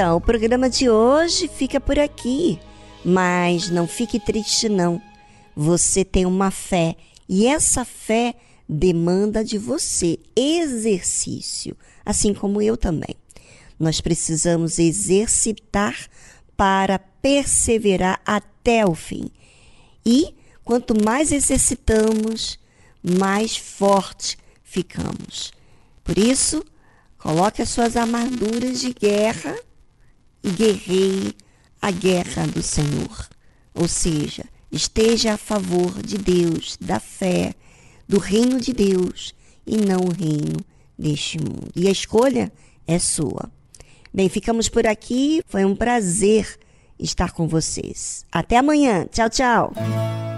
Então, 0.00 0.16
o 0.16 0.20
programa 0.20 0.70
de 0.70 0.88
hoje 0.88 1.46
fica 1.46 1.78
por 1.78 1.98
aqui. 1.98 2.58
Mas 3.04 3.68
não 3.68 3.86
fique 3.86 4.18
triste, 4.18 4.66
não. 4.66 4.98
Você 5.54 6.06
tem 6.06 6.24
uma 6.24 6.50
fé 6.50 6.96
e 7.28 7.46
essa 7.46 7.84
fé 7.84 8.34
demanda 8.66 9.44
de 9.44 9.58
você 9.58 10.18
exercício, 10.34 11.76
assim 12.02 12.32
como 12.32 12.62
eu 12.62 12.78
também. 12.78 13.14
Nós 13.78 14.00
precisamos 14.00 14.78
exercitar 14.78 15.94
para 16.56 16.98
perseverar 16.98 18.22
até 18.24 18.86
o 18.86 18.94
fim. 18.94 19.30
E 20.06 20.34
quanto 20.64 20.94
mais 21.04 21.30
exercitamos, 21.30 22.58
mais 23.02 23.54
forte 23.54 24.38
ficamos. 24.64 25.52
Por 26.02 26.16
isso, 26.16 26.64
coloque 27.18 27.60
as 27.60 27.68
suas 27.68 27.98
armaduras 27.98 28.80
de 28.80 28.94
guerra 28.94 29.54
e 30.42 30.50
guerreie 30.50 31.34
a 31.80 31.90
guerra 31.90 32.46
do 32.46 32.62
Senhor. 32.62 33.28
Ou 33.74 33.88
seja, 33.88 34.44
esteja 34.70 35.34
a 35.34 35.38
favor 35.38 36.02
de 36.02 36.18
Deus, 36.18 36.76
da 36.80 37.00
fé, 37.00 37.54
do 38.08 38.18
reino 38.18 38.60
de 38.60 38.72
Deus 38.72 39.34
e 39.66 39.76
não 39.76 40.00
o 40.00 40.12
reino 40.12 40.64
deste 40.98 41.38
mundo. 41.38 41.68
E 41.74 41.88
a 41.88 41.90
escolha 41.90 42.52
é 42.86 42.98
sua. 42.98 43.50
Bem, 44.12 44.28
ficamos 44.28 44.68
por 44.68 44.86
aqui. 44.86 45.42
Foi 45.46 45.64
um 45.64 45.76
prazer 45.76 46.58
estar 46.98 47.32
com 47.32 47.46
vocês. 47.46 48.26
Até 48.30 48.56
amanhã. 48.56 49.06
Tchau, 49.10 49.30
tchau. 49.30 50.29